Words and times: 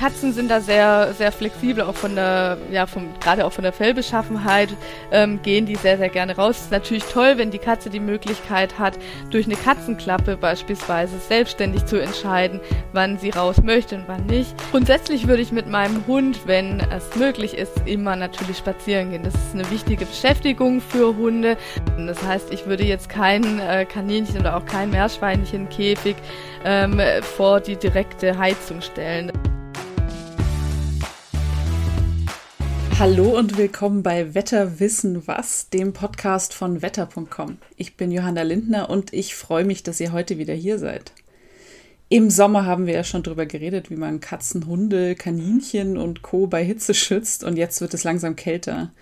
Katzen 0.00 0.32
sind 0.32 0.50
da 0.50 0.62
sehr, 0.62 1.12
sehr 1.12 1.30
flexibel, 1.30 1.84
auch 1.84 1.94
von 1.94 2.14
der, 2.14 2.56
ja, 2.70 2.86
vom, 2.86 3.08
gerade 3.20 3.44
auch 3.44 3.52
von 3.52 3.64
der 3.64 3.74
Fellbeschaffenheit 3.74 4.70
ähm, 5.12 5.42
gehen 5.42 5.66
die 5.66 5.76
sehr, 5.76 5.98
sehr 5.98 6.08
gerne 6.08 6.36
raus. 6.36 6.56
Ist 6.56 6.70
natürlich 6.70 7.04
toll, 7.04 7.34
wenn 7.36 7.50
die 7.50 7.58
Katze 7.58 7.90
die 7.90 8.00
Möglichkeit 8.00 8.78
hat, 8.78 8.98
durch 9.28 9.44
eine 9.44 9.56
Katzenklappe 9.56 10.38
beispielsweise 10.38 11.18
selbstständig 11.18 11.84
zu 11.84 12.00
entscheiden, 12.00 12.60
wann 12.94 13.18
sie 13.18 13.28
raus 13.28 13.62
möchte 13.62 13.96
und 13.96 14.04
wann 14.06 14.24
nicht. 14.24 14.54
Grundsätzlich 14.70 15.28
würde 15.28 15.42
ich 15.42 15.52
mit 15.52 15.68
meinem 15.68 16.06
Hund, 16.06 16.46
wenn 16.46 16.80
es 16.90 17.14
möglich 17.16 17.52
ist, 17.52 17.82
immer 17.84 18.16
natürlich 18.16 18.56
spazieren 18.56 19.10
gehen. 19.10 19.22
Das 19.22 19.34
ist 19.34 19.52
eine 19.52 19.70
wichtige 19.70 20.06
Beschäftigung 20.06 20.80
für 20.80 21.14
Hunde. 21.14 21.58
Das 21.98 22.22
heißt, 22.22 22.50
ich 22.54 22.64
würde 22.64 22.84
jetzt 22.84 23.10
kein 23.10 23.60
äh, 23.60 23.84
Kaninchen 23.84 24.40
oder 24.40 24.56
auch 24.56 24.64
kein 24.64 24.88
Meerschweinchen 24.88 25.68
Käfig 25.68 26.16
ähm, 26.64 27.02
vor 27.20 27.60
die 27.60 27.76
direkte 27.76 28.38
Heizung 28.38 28.80
stellen. 28.80 29.30
Hallo 33.00 33.34
und 33.34 33.56
willkommen 33.56 34.02
bei 34.02 34.34
Wetter 34.34 34.78
wissen 34.78 35.26
was, 35.26 35.70
dem 35.70 35.94
Podcast 35.94 36.52
von 36.52 36.82
wetter.com. 36.82 37.56
Ich 37.78 37.96
bin 37.96 38.12
Johanna 38.12 38.42
Lindner 38.42 38.90
und 38.90 39.14
ich 39.14 39.34
freue 39.34 39.64
mich, 39.64 39.82
dass 39.82 40.00
ihr 40.00 40.12
heute 40.12 40.36
wieder 40.36 40.52
hier 40.52 40.78
seid. 40.78 41.12
Im 42.10 42.28
Sommer 42.28 42.66
haben 42.66 42.84
wir 42.84 42.92
ja 42.92 43.02
schon 43.02 43.22
darüber 43.22 43.46
geredet, 43.46 43.88
wie 43.88 43.96
man 43.96 44.20
Katzen, 44.20 44.66
Hunde, 44.66 45.14
Kaninchen 45.14 45.96
und 45.96 46.20
Co. 46.20 46.46
bei 46.46 46.62
Hitze 46.62 46.92
schützt 46.92 47.42
und 47.42 47.56
jetzt 47.56 47.80
wird 47.80 47.94
es 47.94 48.04
langsam 48.04 48.36
kälter. 48.36 48.92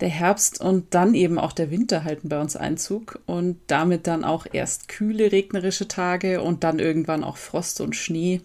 Der 0.00 0.08
Herbst 0.08 0.62
und 0.62 0.94
dann 0.94 1.12
eben 1.12 1.38
auch 1.38 1.52
der 1.52 1.70
Winter 1.70 2.04
halten 2.04 2.30
bei 2.30 2.40
uns 2.40 2.56
Einzug 2.56 3.20
und 3.26 3.58
damit 3.66 4.06
dann 4.06 4.24
auch 4.24 4.46
erst 4.50 4.88
kühle, 4.88 5.30
regnerische 5.30 5.88
Tage 5.88 6.40
und 6.40 6.64
dann 6.64 6.78
irgendwann 6.78 7.22
auch 7.22 7.36
Frost 7.36 7.82
und 7.82 7.96
Schnee. 7.96 8.40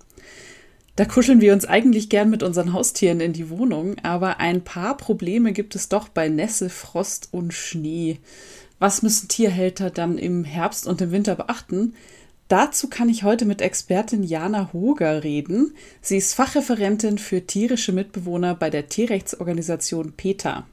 Da 0.98 1.05
kuscheln 1.05 1.40
wir 1.40 1.54
uns 1.54 1.66
eigentlich 1.66 2.09
gern 2.09 2.30
mit 2.30 2.44
unseren 2.44 2.73
Haustieren 2.73 3.22
in 3.22 3.32
die 3.32 3.49
Wohnung, 3.49 3.95
aber 4.04 4.41
ein 4.41 4.63
paar 4.63 4.98
Probleme 4.98 5.54
gibt 5.54 5.73
es 5.76 5.88
doch 5.88 6.10
bei 6.10 6.27
Nässe, 6.27 6.70
Frost 6.70 7.29
und 7.32 7.54
Schnee. 7.54 8.20
Was 8.77 9.02
müssen 9.02 9.30
Tierhälter 9.30 9.90
dann 9.90 10.18
im 10.18 10.43
Herbst 10.43 10.88
und 10.88 10.99
im 10.99 11.12
Winter 11.12 11.35
beachten? 11.35 11.93
Dazu 12.49 12.90
kann 12.90 13.07
ich 13.07 13.24
heute 13.24 13.46
mit 13.46 13.62
Expertin 13.62 14.24
Jana 14.24 14.74
Hoger 14.74 15.24
reden. 15.24 15.74
Sie 16.02 16.18
ist 16.18 16.34
Fachreferentin 16.34 17.18
für 17.18 17.48
tierische 17.48 17.93
Mitbewohner 17.93 18.55
bei 18.55 18.70
der 18.70 18.90
Tierrechtsorganisation 18.90 20.12
PETA. 20.12 20.68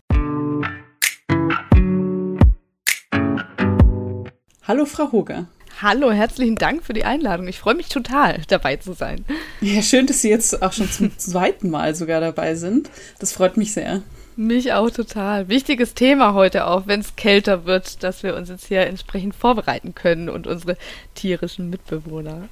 Hallo, 4.64 4.84
Frau 4.84 5.12
Hoger. 5.12 5.46
Hallo, 5.80 6.10
herzlichen 6.10 6.56
Dank 6.56 6.82
für 6.82 6.92
die 6.92 7.04
Einladung. 7.04 7.46
Ich 7.46 7.60
freue 7.60 7.76
mich 7.76 7.88
total, 7.88 8.42
dabei 8.48 8.76
zu 8.76 8.94
sein. 8.94 9.24
Ja, 9.60 9.80
schön, 9.80 10.08
dass 10.08 10.22
Sie 10.22 10.28
jetzt 10.28 10.60
auch 10.60 10.72
schon 10.72 10.90
zum 10.90 11.16
zweiten 11.18 11.70
Mal 11.70 11.94
sogar 11.94 12.20
dabei 12.20 12.56
sind. 12.56 12.90
Das 13.20 13.32
freut 13.32 13.56
mich 13.56 13.72
sehr. 13.74 14.02
Mich 14.34 14.72
auch 14.72 14.90
total. 14.90 15.48
Wichtiges 15.48 15.94
Thema 15.94 16.34
heute 16.34 16.66
auch, 16.66 16.88
wenn 16.88 16.98
es 16.98 17.14
kälter 17.14 17.64
wird, 17.64 18.02
dass 18.02 18.24
wir 18.24 18.34
uns 18.34 18.48
jetzt 18.48 18.66
hier 18.66 18.88
entsprechend 18.88 19.36
vorbereiten 19.36 19.94
können 19.94 20.28
und 20.28 20.48
unsere 20.48 20.76
tierischen 21.14 21.70
Mitbewohner. 21.70 22.48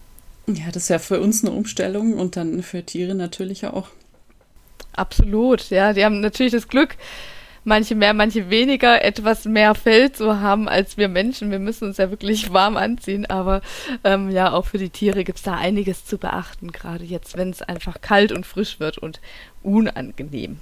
Ja, 0.47 0.67
das 0.73 0.85
ist 0.85 0.89
ja 0.91 1.01
für 1.01 1.21
uns 1.21 1.45
eine 1.45 1.53
Umstellung 1.53 2.15
und 2.15 2.37
dann 2.37 2.63
für 2.63 2.85
Tiere 2.85 3.17
natürlich 3.17 3.67
auch. 3.67 3.89
Absolut, 4.93 5.71
ja. 5.71 5.93
Die 5.93 6.05
haben 6.05 6.21
natürlich 6.21 6.53
das 6.53 6.69
Glück, 6.69 6.97
manche 7.67 7.95
mehr, 7.95 8.15
manche 8.15 8.49
weniger, 8.49 9.05
etwas 9.05 9.45
mehr 9.45 9.75
Fell 9.75 10.13
zu 10.13 10.41
haben 10.41 10.69
als 10.69 10.97
wir 10.97 11.09
Menschen. 11.09 11.51
Wir 11.51 11.59
müssen 11.59 11.89
uns 11.89 11.99
ja 11.99 12.11
wirklich 12.11 12.53
warm 12.53 12.77
anziehen, 12.77 13.27
aber 13.27 13.61
ähm, 14.05 14.31
ja, 14.31 14.53
auch 14.53 14.67
für 14.67 14.79
die 14.79 14.91
Tiere 14.91 15.25
gibt 15.25 15.39
es 15.39 15.45
da 15.45 15.55
einiges 15.55 16.05
zu 16.05 16.17
beachten, 16.17 16.73
gerade 16.73 17.05
jetzt, 17.05 17.37
wenn 17.37 17.51
es 17.51 17.63
einfach 17.63 18.01
kalt 18.01 18.33
und 18.33 18.47
frisch 18.47 18.81
wird 18.81 18.99
und 18.99 19.21
unangenehm. 19.63 20.59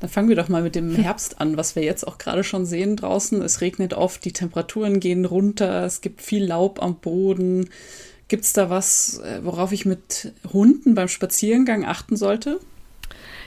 Dann 0.00 0.10
fangen 0.10 0.28
wir 0.28 0.36
doch 0.36 0.48
mal 0.48 0.62
mit 0.62 0.74
dem 0.74 0.94
Herbst 0.94 1.40
an, 1.40 1.56
was 1.56 1.74
wir 1.74 1.82
jetzt 1.82 2.06
auch 2.06 2.18
gerade 2.18 2.44
schon 2.44 2.66
sehen 2.66 2.96
draußen. 2.96 3.40
Es 3.42 3.60
regnet 3.60 3.94
oft, 3.94 4.24
die 4.24 4.32
Temperaturen 4.32 5.00
gehen 5.00 5.24
runter, 5.24 5.84
es 5.84 6.02
gibt 6.02 6.20
viel 6.22 6.44
Laub 6.44 6.82
am 6.82 6.96
Boden. 6.96 7.70
Gibt 8.28 8.44
es 8.44 8.52
da 8.52 8.70
was, 8.70 9.20
äh, 9.20 9.40
worauf 9.42 9.72
ich 9.72 9.86
mit 9.86 10.32
Hunden 10.52 10.94
beim 10.94 11.08
Spaziergang 11.08 11.84
achten 11.84 12.16
sollte? 12.16 12.60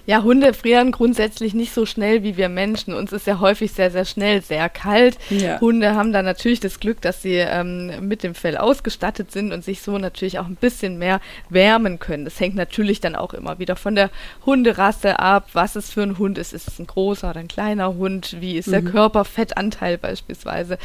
Ja, 0.06 0.24
Hunde 0.24 0.54
frieren 0.54 0.92
grundsätzlich 0.92 1.54
nicht 1.54 1.74
so 1.74 1.86
schnell 1.86 2.24
wie 2.24 2.38
wir 2.38 2.50
Menschen. 2.50 2.94
Uns 2.94 3.12
ist 3.12 3.28
ja 3.28 3.40
häufig 3.40 3.72
sehr, 3.72 3.92
sehr 3.92 4.06
schnell 4.06 4.42
sehr 4.42 4.70
kalt. 4.70 5.18
Ja. 5.30 5.60
Hunde 5.60 5.96
haben 5.96 6.12
da 6.14 6.22
natürlich 6.22 6.60
das 6.60 6.80
Glück, 6.80 7.02
dass 7.02 7.22
sie 7.22 7.36
ähm, 7.36 8.08
mit 8.08 8.24
dem 8.24 8.36
Fell 8.36 8.58
ausgestattet 8.58 9.32
sind 9.32 9.54
und 9.54 9.64
sich 9.64 9.82
so 9.82 9.98
natürlich 9.98 10.40
auch 10.40 10.48
ein 10.48 10.56
bisschen 10.56 10.98
mehr 10.98 11.20
wärmen 11.50 12.00
können. 12.00 12.26
Das 12.26 12.40
hängt 12.40 12.56
natürlich 12.56 13.02
dann 13.02 13.16
auch 13.16 13.34
immer 13.34 13.60
wieder 13.60 13.76
von 13.76 13.96
der 13.96 14.10
Hunderasse 14.46 15.20
ab, 15.20 15.50
was 15.54 15.76
es 15.76 15.90
für 15.92 16.04
ein 16.04 16.18
Hund 16.18 16.38
ist. 16.38 16.54
Ist 16.54 16.68
es 16.68 16.80
ein 16.80 16.88
großer 16.88 17.30
oder 17.30 17.40
ein 17.40 17.48
kleiner 17.48 17.96
Hund? 17.96 18.38
Wie 18.40 18.58
ist 18.58 18.72
der 18.72 18.81
mhm. 18.81 18.92
Körperfettanteil 18.92 19.98
beispielsweise? 19.98 20.78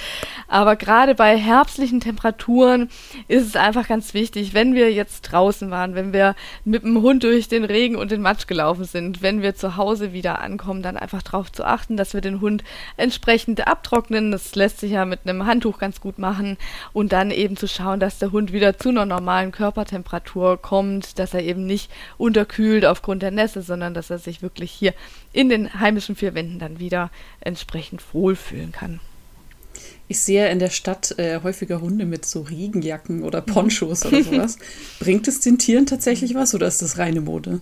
Aber 0.48 0.76
gerade 0.76 1.14
bei 1.14 1.36
herbstlichen 1.36 2.00
Temperaturen 2.00 2.90
ist 3.28 3.46
es 3.46 3.56
einfach 3.56 3.88
ganz 3.88 4.14
wichtig, 4.14 4.54
wenn 4.54 4.74
wir 4.74 4.92
jetzt 4.92 5.22
draußen 5.22 5.70
waren, 5.70 5.94
wenn 5.94 6.12
wir 6.12 6.34
mit 6.64 6.82
dem 6.82 7.00
Hund 7.02 7.22
durch 7.22 7.48
den 7.48 7.64
Regen 7.64 7.96
und 7.96 8.10
den 8.10 8.22
Matsch 8.22 8.46
gelaufen 8.46 8.84
sind, 8.84 9.03
und 9.04 9.22
wenn 9.22 9.42
wir 9.42 9.54
zu 9.54 9.76
Hause 9.76 10.12
wieder 10.12 10.40
ankommen, 10.40 10.82
dann 10.82 10.96
einfach 10.96 11.22
darauf 11.22 11.52
zu 11.52 11.64
achten, 11.64 11.96
dass 11.96 12.14
wir 12.14 12.20
den 12.20 12.40
Hund 12.40 12.64
entsprechend 12.96 13.66
abtrocknen. 13.66 14.30
Das 14.32 14.54
lässt 14.54 14.80
sich 14.80 14.92
ja 14.92 15.04
mit 15.04 15.20
einem 15.24 15.46
Handtuch 15.46 15.78
ganz 15.78 16.00
gut 16.00 16.18
machen. 16.18 16.56
Und 16.92 17.12
dann 17.12 17.30
eben 17.30 17.56
zu 17.56 17.68
schauen, 17.68 18.00
dass 18.00 18.18
der 18.18 18.32
Hund 18.32 18.52
wieder 18.52 18.78
zu 18.78 18.88
einer 18.88 19.06
normalen 19.06 19.52
Körpertemperatur 19.52 20.60
kommt, 20.60 21.18
dass 21.18 21.34
er 21.34 21.42
eben 21.42 21.66
nicht 21.66 21.90
unterkühlt 22.18 22.84
aufgrund 22.84 23.22
der 23.22 23.30
Nässe, 23.30 23.62
sondern 23.62 23.94
dass 23.94 24.10
er 24.10 24.18
sich 24.18 24.42
wirklich 24.42 24.70
hier 24.70 24.94
in 25.32 25.48
den 25.48 25.78
heimischen 25.78 26.16
vier 26.16 26.34
Wänden 26.34 26.58
dann 26.58 26.78
wieder 26.78 27.10
entsprechend 27.40 28.02
wohlfühlen 28.14 28.72
kann. 28.72 29.00
Ich 30.06 30.20
sehe 30.20 30.48
in 30.50 30.58
der 30.58 30.70
Stadt 30.70 31.18
äh, 31.18 31.40
häufiger 31.42 31.80
Hunde 31.80 32.04
mit 32.04 32.26
so 32.26 32.42
Regenjacken 32.42 33.22
oder 33.22 33.40
Ponchos 33.40 34.04
oder 34.04 34.22
sowas. 34.22 34.58
Bringt 35.00 35.26
es 35.28 35.40
den 35.40 35.58
Tieren 35.58 35.86
tatsächlich 35.86 36.34
was 36.34 36.54
oder 36.54 36.66
ist 36.66 36.82
das 36.82 36.98
reine 36.98 37.20
Mode? 37.20 37.60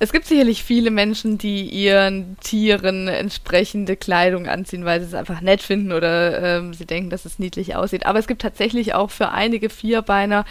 Es 0.00 0.12
gibt 0.12 0.26
sicherlich 0.26 0.62
viele 0.62 0.92
Menschen, 0.92 1.38
die 1.38 1.62
ihren 1.62 2.36
Tieren 2.40 3.08
entsprechende 3.08 3.96
Kleidung 3.96 4.46
anziehen, 4.46 4.84
weil 4.84 5.00
sie 5.00 5.06
es 5.06 5.14
einfach 5.14 5.40
nett 5.40 5.60
finden 5.60 5.92
oder 5.92 6.58
ähm, 6.58 6.72
sie 6.72 6.86
denken, 6.86 7.10
dass 7.10 7.24
es 7.24 7.40
niedlich 7.40 7.74
aussieht. 7.74 8.06
Aber 8.06 8.20
es 8.20 8.28
gibt 8.28 8.42
tatsächlich 8.42 8.94
auch 8.94 9.10
für 9.10 9.30
einige 9.30 9.70
Vierbeiner 9.70 10.44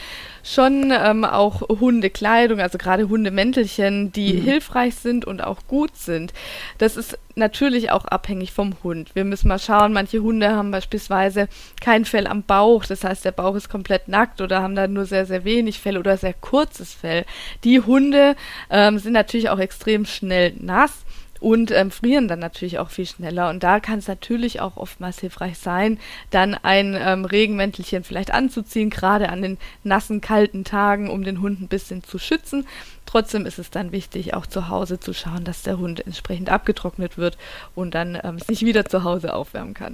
schon 0.44 0.92
ähm, 0.92 1.24
auch 1.24 1.62
Hundekleidung, 1.62 2.60
also 2.60 2.78
gerade 2.78 3.08
Hundemäntelchen, 3.08 4.12
die 4.12 4.34
mhm. 4.34 4.42
hilfreich 4.42 4.96
sind 4.96 5.24
und 5.24 5.42
auch 5.42 5.60
gut 5.68 5.96
sind. 5.96 6.34
Das 6.78 6.98
ist 6.98 7.18
natürlich 7.38 7.92
auch 7.92 8.06
abhängig 8.06 8.52
vom 8.52 8.76
Hund. 8.84 9.16
Wir 9.16 9.24
müssen 9.24 9.48
mal 9.48 9.60
schauen, 9.60 9.94
manche 9.94 10.20
Hunde 10.22 10.52
haben 10.52 10.72
beispielsweise 10.72 11.48
kein 11.82 12.06
Fell 12.06 12.28
am 12.28 12.44
Bauch, 12.44 12.86
das 12.86 13.04
heißt, 13.04 13.26
der 13.26 13.32
Bauch 13.32 13.56
ist 13.56 13.70
komplett 13.70 14.08
nackt 14.08 14.42
oder 14.42 14.62
haben 14.62 14.76
da 14.76 14.88
nur 14.88 15.06
sehr, 15.06 15.26
sehr 15.26 15.44
wenig 15.46 15.80
Fell 15.80 15.98
oder 15.98 16.18
sehr 16.18 16.34
kurzes 16.34 16.94
Fell. 16.94 17.26
Die 17.64 17.80
Hunde 17.82 18.36
ähm, 18.70 19.00
sind 19.00 19.14
natürlich 19.14 19.50
auch 19.50 19.60
extrem 19.60 20.06
schnell 20.06 20.54
nass 20.60 21.06
und 21.40 21.72
ähm, 21.72 21.92
frieren 21.92 22.28
dann 22.28 22.40
natürlich 22.40 22.80
auch 22.80 22.90
viel 22.90 23.06
schneller. 23.06 23.50
Und 23.50 23.64
da 23.64 23.80
kann 23.80 24.00
es 24.00 24.08
natürlich 24.08 24.62
auch 24.62 24.78
oftmals 24.78 25.20
hilfreich 25.20 25.58
sein, 25.58 26.00
dann 26.32 26.54
ein 26.56 26.96
ähm, 27.00 27.26
Regenmäntelchen 27.26 28.04
vielleicht 28.04 28.32
anzuziehen, 28.34 28.90
gerade 28.90 29.30
an 29.30 29.42
den 29.42 29.58
nassen, 29.84 30.22
kalten 30.22 30.64
Tagen, 30.64 31.10
um 31.10 31.24
den 31.24 31.42
Hund 31.42 31.62
ein 31.62 31.68
bisschen 31.68 32.04
zu 32.04 32.20
schützen. 32.20 32.68
Trotzdem 33.06 33.46
ist 33.46 33.60
es 33.60 33.70
dann 33.70 33.92
wichtig, 33.92 34.34
auch 34.34 34.46
zu 34.46 34.70
Hause 34.70 35.00
zu 35.00 35.14
schauen, 35.14 35.44
dass 35.44 35.64
der 35.64 35.78
Hund 35.78 36.06
entsprechend 36.06 36.50
abgetrocknet 36.50 37.18
wird 37.18 37.38
und 37.76 37.96
dann 37.96 38.20
ähm, 38.24 38.40
sich 38.40 38.64
wieder 38.64 38.86
zu 38.86 39.04
Hause 39.04 39.34
aufwärmen 39.34 39.74
kann. 39.74 39.94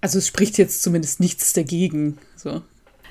Also 0.00 0.18
es 0.18 0.26
spricht 0.26 0.58
jetzt 0.58 0.82
zumindest 0.82 1.20
nichts 1.20 1.52
dagegen. 1.54 2.18
So. 2.36 2.62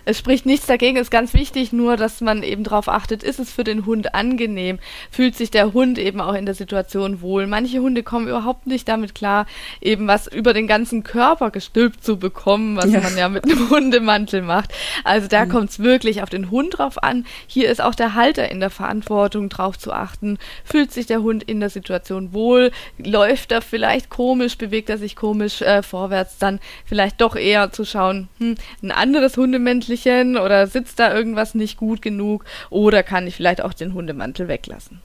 Es 0.05 0.17
spricht 0.17 0.45
nichts 0.45 0.65
dagegen, 0.65 0.97
ist 0.97 1.11
ganz 1.11 1.33
wichtig, 1.33 1.71
nur 1.71 1.95
dass 1.95 2.19
man 2.19 2.43
eben 2.43 2.63
darauf 2.63 2.89
achtet, 2.89 3.23
ist 3.23 3.39
es 3.39 3.51
für 3.51 3.63
den 3.63 3.85
Hund 3.85 4.13
angenehm? 4.13 4.79
Fühlt 5.09 5.35
sich 5.35 5.49
der 5.49 5.71
Hund 5.71 5.97
eben 5.97 6.19
auch 6.19 6.33
in 6.33 6.45
der 6.45 6.55
Situation 6.55 7.21
wohl? 7.21 7.47
Manche 7.47 7.79
Hunde 7.79 8.03
kommen 8.03 8.27
überhaupt 8.27 8.67
nicht 8.67 8.87
damit 8.89 9.15
klar, 9.15 9.45
eben 9.79 10.07
was 10.07 10.27
über 10.27 10.53
den 10.53 10.67
ganzen 10.67 11.03
Körper 11.03 11.51
gestülpt 11.51 12.03
zu 12.03 12.17
bekommen, 12.17 12.75
was 12.75 12.91
ja. 12.91 12.99
man 12.99 13.17
ja 13.17 13.29
mit 13.29 13.45
einem 13.45 13.69
Hundemantel 13.69 14.41
macht. 14.41 14.73
Also 15.05 15.29
da 15.29 15.45
mhm. 15.45 15.49
kommt 15.49 15.69
es 15.69 15.79
wirklich 15.79 16.21
auf 16.21 16.29
den 16.29 16.51
Hund 16.51 16.77
drauf 16.77 17.01
an. 17.01 17.25
Hier 17.47 17.71
ist 17.71 17.81
auch 17.81 17.95
der 17.95 18.13
Halter 18.13 18.51
in 18.51 18.59
der 18.59 18.69
Verantwortung, 18.69 19.47
drauf 19.47 19.77
zu 19.77 19.93
achten. 19.93 20.37
Fühlt 20.65 20.91
sich 20.91 21.05
der 21.05 21.21
Hund 21.21 21.43
in 21.43 21.61
der 21.61 21.69
Situation 21.69 22.33
wohl? 22.33 22.71
Läuft 22.97 23.53
er 23.53 23.61
vielleicht 23.61 24.09
komisch? 24.09 24.57
Bewegt 24.57 24.89
er 24.89 24.97
sich 24.97 25.15
komisch 25.15 25.61
äh, 25.61 25.81
vorwärts? 25.81 26.39
Dann 26.39 26.59
vielleicht 26.85 27.21
doch 27.21 27.37
eher 27.37 27.71
zu 27.71 27.85
schauen, 27.85 28.27
hm, 28.39 28.55
ein 28.81 28.91
anderes 28.91 29.37
Hundemäntel 29.37 29.92
Häschen 29.93 30.37
oder 30.37 30.67
sitzt 30.67 30.99
da 30.99 31.13
irgendwas 31.13 31.55
nicht 31.55 31.77
gut 31.77 32.01
genug 32.01 32.45
oder 32.69 33.03
kann 33.03 33.27
ich 33.27 33.35
vielleicht 33.35 33.61
auch 33.61 33.73
den 33.73 33.93
Hundemantel 33.93 34.47
weglassen. 34.47 35.01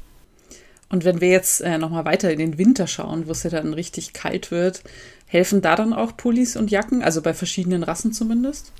Und 0.90 1.04
wenn 1.04 1.20
wir 1.20 1.28
jetzt 1.28 1.60
äh, 1.60 1.78
nochmal 1.78 2.04
weiter 2.06 2.32
in 2.32 2.38
den 2.38 2.58
Winter 2.58 2.86
schauen, 2.86 3.26
wo 3.26 3.32
es 3.32 3.42
ja 3.42 3.50
dann 3.50 3.74
richtig 3.74 4.14
kalt 4.14 4.50
wird, 4.50 4.82
helfen 5.26 5.60
da 5.60 5.76
dann 5.76 5.92
auch 5.92 6.16
Pullis 6.16 6.56
und 6.56 6.70
Jacken, 6.70 7.02
also 7.02 7.20
bei 7.20 7.34
verschiedenen 7.34 7.82
Rassen 7.82 8.12
zumindest? 8.12 8.72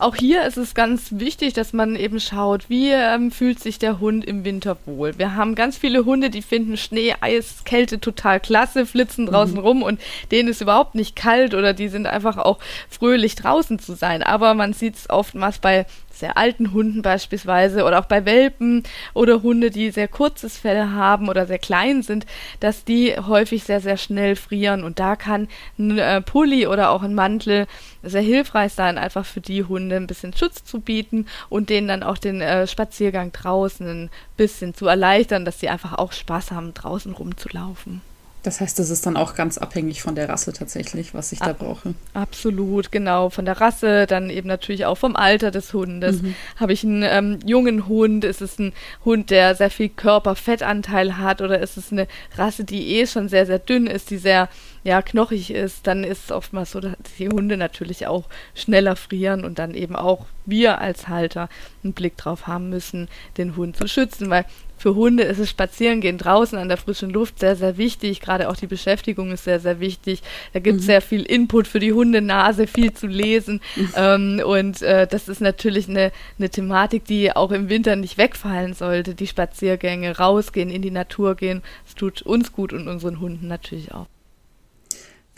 Auch 0.00 0.14
hier 0.14 0.44
ist 0.44 0.56
es 0.56 0.74
ganz 0.74 1.08
wichtig, 1.10 1.54
dass 1.54 1.72
man 1.72 1.96
eben 1.96 2.20
schaut, 2.20 2.70
wie 2.70 2.90
ähm, 2.92 3.32
fühlt 3.32 3.58
sich 3.58 3.80
der 3.80 3.98
Hund 3.98 4.24
im 4.24 4.44
Winter 4.44 4.76
wohl. 4.86 5.18
Wir 5.18 5.34
haben 5.34 5.56
ganz 5.56 5.76
viele 5.76 6.04
Hunde, 6.04 6.30
die 6.30 6.42
finden 6.42 6.76
Schnee, 6.76 7.16
Eis, 7.20 7.64
Kälte 7.64 7.98
total 7.98 8.38
klasse, 8.38 8.86
flitzen 8.86 9.26
draußen 9.26 9.56
mhm. 9.56 9.60
rum 9.60 9.82
und 9.82 10.00
denen 10.30 10.48
ist 10.48 10.60
überhaupt 10.60 10.94
nicht 10.94 11.16
kalt 11.16 11.52
oder 11.52 11.74
die 11.74 11.88
sind 11.88 12.06
einfach 12.06 12.36
auch 12.36 12.60
fröhlich 12.88 13.34
draußen 13.34 13.80
zu 13.80 13.94
sein. 13.96 14.22
Aber 14.22 14.54
man 14.54 14.72
sieht 14.72 14.94
es 14.94 15.10
oftmals 15.10 15.58
bei 15.58 15.84
sehr 16.18 16.36
alten 16.36 16.72
Hunden 16.72 17.02
beispielsweise 17.02 17.84
oder 17.84 17.98
auch 18.00 18.06
bei 18.06 18.24
Welpen 18.24 18.82
oder 19.14 19.42
Hunde, 19.42 19.70
die 19.70 19.90
sehr 19.90 20.08
kurzes 20.08 20.58
Fell 20.58 20.88
haben 20.88 21.28
oder 21.28 21.46
sehr 21.46 21.58
klein 21.58 22.02
sind, 22.02 22.26
dass 22.60 22.84
die 22.84 23.16
häufig 23.16 23.64
sehr, 23.64 23.80
sehr 23.80 23.96
schnell 23.96 24.36
frieren. 24.36 24.84
Und 24.84 24.98
da 24.98 25.16
kann 25.16 25.48
ein 25.78 25.98
äh, 25.98 26.20
Pulli 26.20 26.66
oder 26.66 26.90
auch 26.90 27.02
ein 27.02 27.14
Mantel 27.14 27.66
sehr 28.02 28.22
hilfreich 28.22 28.72
sein, 28.72 28.98
einfach 28.98 29.26
für 29.26 29.40
die 29.40 29.64
Hunde 29.64 29.96
ein 29.96 30.06
bisschen 30.06 30.32
Schutz 30.34 30.64
zu 30.64 30.80
bieten 30.80 31.26
und 31.48 31.70
denen 31.70 31.88
dann 31.88 32.02
auch 32.02 32.18
den 32.18 32.40
äh, 32.40 32.66
Spaziergang 32.66 33.32
draußen 33.32 33.86
ein 33.86 34.10
bisschen 34.36 34.74
zu 34.74 34.86
erleichtern, 34.86 35.44
dass 35.44 35.60
sie 35.60 35.68
einfach 35.68 35.94
auch 35.94 36.12
Spaß 36.12 36.52
haben, 36.52 36.74
draußen 36.74 37.12
rumzulaufen. 37.12 38.00
Das 38.42 38.60
heißt, 38.60 38.78
das 38.78 38.90
ist 38.90 39.04
dann 39.04 39.16
auch 39.16 39.34
ganz 39.34 39.58
abhängig 39.58 40.02
von 40.02 40.14
der 40.14 40.28
Rasse 40.28 40.52
tatsächlich, 40.52 41.12
was 41.12 41.32
ich 41.32 41.42
Ab 41.42 41.56
da 41.58 41.64
brauche. 41.64 41.94
Absolut, 42.14 42.92
genau. 42.92 43.30
Von 43.30 43.44
der 43.44 43.60
Rasse, 43.60 44.06
dann 44.06 44.30
eben 44.30 44.46
natürlich 44.46 44.86
auch 44.86 44.94
vom 44.94 45.16
Alter 45.16 45.50
des 45.50 45.74
Hundes. 45.74 46.22
Mhm. 46.22 46.34
Habe 46.56 46.72
ich 46.72 46.84
einen 46.84 47.02
ähm, 47.02 47.38
jungen 47.44 47.88
Hund? 47.88 48.24
Ist 48.24 48.40
es 48.40 48.58
ein 48.58 48.72
Hund, 49.04 49.30
der 49.30 49.56
sehr 49.56 49.70
viel 49.70 49.88
Körperfettanteil 49.88 51.18
hat? 51.18 51.42
Oder 51.42 51.58
ist 51.58 51.76
es 51.76 51.90
eine 51.90 52.06
Rasse, 52.36 52.64
die 52.64 52.96
eh 52.96 53.06
schon 53.06 53.28
sehr, 53.28 53.44
sehr 53.44 53.58
dünn 53.58 53.88
ist, 53.88 54.10
die 54.10 54.18
sehr 54.18 54.48
ja, 54.84 55.02
knochig 55.02 55.50
ist? 55.50 55.86
Dann 55.88 56.04
ist 56.04 56.26
es 56.26 56.32
oftmals 56.32 56.70
so, 56.70 56.80
dass 56.80 56.94
die 57.18 57.28
Hunde 57.28 57.56
natürlich 57.56 58.06
auch 58.06 58.24
schneller 58.54 58.94
frieren 58.94 59.44
und 59.44 59.58
dann 59.58 59.74
eben 59.74 59.96
auch 59.96 60.26
wir 60.46 60.80
als 60.80 61.08
Halter 61.08 61.48
einen 61.82 61.92
Blick 61.92 62.16
drauf 62.16 62.46
haben 62.46 62.70
müssen, 62.70 63.08
den 63.36 63.56
Hund 63.56 63.76
zu 63.76 63.88
schützen, 63.88 64.30
weil 64.30 64.44
für 64.78 64.94
Hunde 64.94 65.24
ist 65.24 65.38
es 65.38 65.50
Spazierengehen 65.50 66.18
draußen 66.18 66.58
an 66.58 66.68
der 66.68 66.76
frischen 66.76 67.10
Luft 67.10 67.40
sehr, 67.40 67.56
sehr 67.56 67.76
wichtig. 67.76 68.20
Gerade 68.20 68.48
auch 68.48 68.56
die 68.56 68.66
Beschäftigung 68.66 69.32
ist 69.32 69.44
sehr, 69.44 69.60
sehr 69.60 69.80
wichtig. 69.80 70.22
Da 70.52 70.60
gibt 70.60 70.76
es 70.76 70.82
mhm. 70.82 70.86
sehr 70.86 71.00
viel 71.02 71.22
Input 71.22 71.66
für 71.66 71.80
die 71.80 71.92
Hundenase, 71.92 72.66
viel 72.66 72.92
zu 72.92 73.06
lesen. 73.06 73.60
Mhm. 73.76 73.92
Ähm, 73.96 74.42
und 74.44 74.82
äh, 74.82 75.06
das 75.06 75.28
ist 75.28 75.40
natürlich 75.40 75.88
eine, 75.88 76.12
eine 76.38 76.50
Thematik, 76.50 77.04
die 77.04 77.34
auch 77.34 77.50
im 77.50 77.68
Winter 77.68 77.96
nicht 77.96 78.18
wegfallen 78.18 78.74
sollte. 78.74 79.14
Die 79.14 79.26
Spaziergänge, 79.26 80.16
rausgehen, 80.16 80.70
in 80.70 80.82
die 80.82 80.90
Natur 80.90 81.34
gehen. 81.34 81.62
Es 81.86 81.94
tut 81.94 82.22
uns 82.22 82.52
gut 82.52 82.72
und 82.72 82.88
unseren 82.88 83.20
Hunden 83.20 83.48
natürlich 83.48 83.92
auch. 83.92 84.06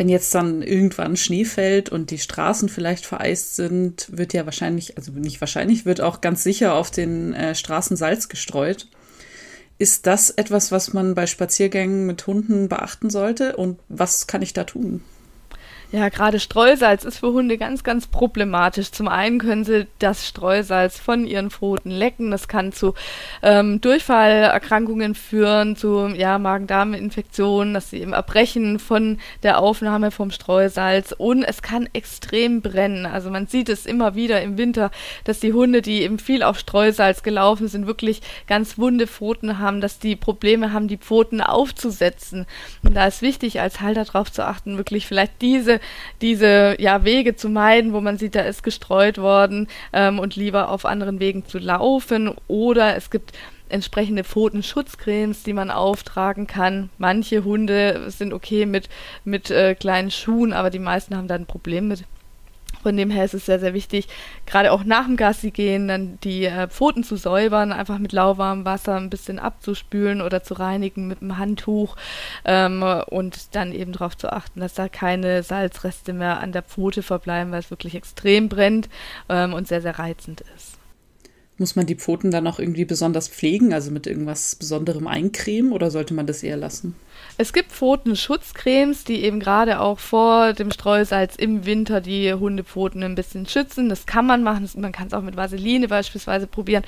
Wenn 0.01 0.09
jetzt 0.09 0.35
dann 0.35 0.63
irgendwann 0.63 1.19
Schnee 1.19 1.45
fällt 1.45 1.91
und 1.91 2.11
die 2.11 2.19
Straßen 2.19 2.71
vielleicht 2.71 3.05
vereist 3.05 3.57
sind, 3.57 4.09
wird 4.11 4.33
ja 4.33 4.47
wahrscheinlich, 4.47 4.97
also 4.97 5.13
nicht 5.13 5.43
wahrscheinlich, 5.43 5.85
wird 5.85 6.01
auch 6.01 6.23
ganz 6.23 6.43
sicher 6.43 6.73
auf 6.75 6.91
den 6.91 7.35
äh, 7.35 7.55
Straßen 7.55 7.99
Salz 7.99 8.31
gestreut. 8.31 8.87
Ist 9.81 10.07
das 10.07 10.29
etwas, 10.29 10.73
was 10.73 10.93
man 10.93 11.15
bei 11.15 11.27
Spaziergängen 11.27 12.05
mit 12.05 12.27
Hunden 12.27 12.69
beachten 12.69 13.09
sollte? 13.09 13.57
Und 13.57 13.79
was 13.89 14.27
kann 14.27 14.43
ich 14.43 14.53
da 14.53 14.65
tun? 14.65 15.03
Ja, 15.93 16.09
gerade 16.09 16.39
Streusalz 16.39 17.05
ist 17.05 17.19
für 17.19 17.33
Hunde 17.33 17.59
ganz, 17.59 17.83
ganz 17.83 18.07
problematisch. 18.07 18.93
Zum 18.93 19.09
einen 19.09 19.41
können 19.41 19.65
sie 19.65 19.89
das 19.99 20.29
Streusalz 20.29 21.01
von 21.01 21.27
ihren 21.27 21.51
Pfoten 21.51 21.91
lecken. 21.91 22.31
Das 22.31 22.47
kann 22.47 22.71
zu 22.71 22.95
ähm, 23.43 23.81
Durchfallerkrankungen 23.81 25.17
führen, 25.17 25.75
zu 25.75 26.07
ja, 26.07 26.39
Magen-Darm-Infektionen, 26.39 27.75
dass 27.75 27.91
sie 27.91 28.03
eben 28.03 28.13
erbrechen 28.13 28.79
von 28.79 29.19
der 29.43 29.59
Aufnahme 29.59 30.13
vom 30.13 30.31
Streusalz. 30.31 31.11
Und 31.11 31.43
es 31.43 31.61
kann 31.61 31.89
extrem 31.93 32.63
brennen. 32.63 33.05
Also 33.05 33.29
man 33.29 33.49
sieht 33.49 33.69
es 33.69 33.85
immer 33.85 34.15
wieder 34.15 34.41
im 34.43 34.59
Winter, 34.59 34.93
dass 35.25 35.41
die 35.41 35.53
Hunde, 35.53 35.83
die 35.83 36.03
eben 36.03 36.21
viel 36.21 36.45
auf 36.45 36.61
Streusalz 36.61 37.25
gelaufen 37.25 37.67
sind, 37.67 37.89
wirklich 37.89 38.23
ganz 38.47 38.79
wunde 38.79 39.09
Pfoten 39.09 39.59
haben, 39.59 39.81
dass 39.81 39.99
die 39.99 40.15
Probleme 40.15 40.73
haben, 40.73 40.87
die 40.87 40.99
Pfoten 40.99 41.41
aufzusetzen. 41.41 42.47
Und 42.85 42.95
da 42.95 43.09
ist 43.09 43.23
wichtig, 43.23 43.61
als 43.61 43.81
Halter 43.81 44.05
darauf 44.05 44.31
zu 44.31 44.47
achten, 44.47 44.77
wirklich 44.77 45.09
vielleicht 45.09 45.43
diese 45.43 45.80
diese, 46.21 46.77
ja, 46.79 47.05
Wege 47.05 47.37
zu 47.37 47.49
meiden, 47.49 47.93
wo 47.93 48.01
man 48.01 48.19
sieht, 48.19 48.35
da 48.35 48.41
ist 48.41 48.63
gestreut 48.63 49.19
worden 49.19 49.69
ähm, 49.93 50.19
und 50.19 50.37
lieber 50.37 50.71
auf 50.71 50.85
anderen 50.85 51.21
Wegen 51.21 51.47
zu 51.47 51.59
laufen. 51.59 52.35
Oder 52.49 52.97
es 52.97 53.11
gibt 53.11 53.33
entsprechende 53.69 54.25
Pfotenschutzcremes, 54.25 55.43
die 55.43 55.53
man 55.53 55.71
auftragen 55.71 56.47
kann. 56.47 56.91
Manche 56.99 57.45
Hunde 57.45 58.11
sind 58.11 58.33
okay 58.33 58.67
mit, 58.67 58.89
mit 59.25 59.51
äh, 59.51 59.75
kleinen 59.75 60.11
Schuhen, 60.11 60.53
aber 60.53 60.71
die 60.71 60.79
meisten 60.79 61.17
haben 61.17 61.29
da 61.29 61.37
ein 61.37 61.47
Problem 61.47 61.89
mit. 61.89 62.05
Von 62.83 62.97
dem 62.97 63.11
her 63.11 63.25
ist 63.25 63.35
es 63.35 63.47
sehr, 63.47 63.61
sehr 63.61 63.75
wichtig, 63.75 64.09
gerade 64.47 64.73
auch 64.73 64.85
nach 64.85 65.07
dem 65.07 65.17
Gassi 65.17 65.51
gehen, 65.51 65.89
dann 65.89 66.19
die 66.25 66.47
äh, 66.47 66.69
Pfoten 66.69 67.05
zu 67.05 67.17
säubern, 67.17 67.73
einfach 67.73 67.99
mit 67.99 68.13
lauwarmem 68.13 68.65
Wasser 68.65 68.97
ein 68.97 69.11
bisschen 69.11 69.39
abzuspülen 69.39 70.23
oder 70.23 70.43
zu 70.43 70.55
reinigen 70.55 71.07
mit 71.07 71.21
einem 71.21 71.39
Handtuch 71.39 71.97
ähm, 72.45 72.83
und 73.09 73.55
dann 73.55 73.73
eben 73.73 73.93
darauf 73.93 74.17
zu 74.17 74.33
achten, 74.33 74.61
dass 74.61 74.75
da 74.75 74.89
keine 74.89 75.43
Salzreste 75.43 76.13
mehr 76.13 76.41
an 76.41 76.53
der 76.53 76.63
Pfote 76.63 77.03
verbleiben, 77.03 77.53
weil 77.53 77.61
es 77.61 77.71
wirklich 77.71 77.95
extrem 77.95 78.49
brennt 78.49 78.89
ähm, 79.29 79.53
und 79.53 79.69
sehr, 79.69 79.83
sehr 79.83 79.99
reizend 79.99 80.43
ist. 80.57 80.79
Muss 81.59 81.77
man 81.77 81.85
die 81.85 81.97
Pfoten 81.97 82.31
dann 82.31 82.47
auch 82.47 82.59
irgendwie 82.59 82.87
besonders 82.87 83.29
pflegen, 83.29 83.75
also 83.75 83.91
mit 83.91 84.07
irgendwas 84.07 84.57
Besonderem 84.57 85.07
eincremen 85.07 85.73
oder 85.73 85.91
sollte 85.91 86.15
man 86.15 86.27
das 86.27 86.43
eher 86.43 86.57
lassen? 86.57 86.97
Es 87.41 87.55
gibt 87.55 87.73
Pfotenschutzcremes, 87.73 89.05
die 89.05 89.25
eben 89.25 89.41
gerade 89.41 89.81
auch 89.81 89.99
vor 89.99 90.53
dem 90.53 90.71
Streusalz 90.71 91.37
im 91.37 91.65
Winter 91.65 92.03
die 92.03 92.35
Hundepfoten 92.35 93.03
ein 93.03 93.15
bisschen 93.15 93.47
schützen. 93.47 93.89
Das 93.89 94.05
kann 94.05 94.27
man 94.27 94.43
machen. 94.43 94.69
Man 94.77 94.93
kann 94.93 95.07
es 95.07 95.15
auch 95.15 95.23
mit 95.23 95.39
Vaseline 95.39 95.89
beispielsweise 95.89 96.47
probieren. 96.47 96.85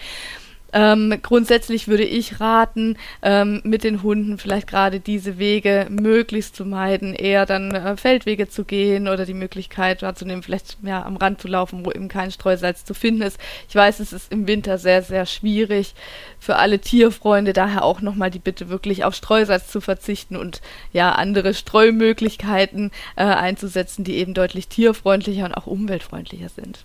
Ähm, 0.72 1.18
grundsätzlich 1.22 1.88
würde 1.88 2.04
ich 2.04 2.40
raten, 2.40 2.96
ähm, 3.22 3.60
mit 3.64 3.84
den 3.84 4.02
Hunden 4.02 4.38
vielleicht 4.38 4.66
gerade 4.66 5.00
diese 5.00 5.38
Wege 5.38 5.86
möglichst 5.90 6.56
zu 6.56 6.64
meiden, 6.64 7.14
eher 7.14 7.44
dann 7.46 7.72
äh, 7.72 7.96
Feldwege 7.96 8.48
zu 8.48 8.64
gehen 8.64 9.08
oder 9.08 9.26
die 9.26 9.34
Möglichkeit 9.34 10.02
wahrzunehmen, 10.02 10.42
vielleicht 10.42 10.78
ja, 10.82 11.02
am 11.04 11.16
Rand 11.16 11.40
zu 11.40 11.48
laufen, 11.48 11.84
wo 11.84 11.90
eben 11.90 12.08
kein 12.08 12.30
Streusalz 12.30 12.84
zu 12.84 12.94
finden 12.94 13.22
ist. 13.22 13.38
Ich 13.68 13.74
weiß, 13.74 14.00
es 14.00 14.12
ist 14.12 14.32
im 14.32 14.46
Winter 14.46 14.78
sehr, 14.78 15.02
sehr 15.02 15.26
schwierig 15.26 15.94
für 16.38 16.56
alle 16.56 16.78
Tierfreunde, 16.78 17.52
daher 17.52 17.84
auch 17.84 18.00
nochmal 18.00 18.30
die 18.30 18.38
Bitte, 18.38 18.68
wirklich 18.68 19.04
auf 19.04 19.14
Streusalz 19.14 19.68
zu 19.68 19.80
verzichten 19.80 20.36
und 20.36 20.62
ja, 20.92 21.12
andere 21.12 21.54
Streumöglichkeiten 21.54 22.90
äh, 23.16 23.24
einzusetzen, 23.24 24.04
die 24.04 24.16
eben 24.16 24.34
deutlich 24.34 24.68
tierfreundlicher 24.68 25.44
und 25.44 25.54
auch 25.54 25.66
umweltfreundlicher 25.66 26.48
sind. 26.48 26.84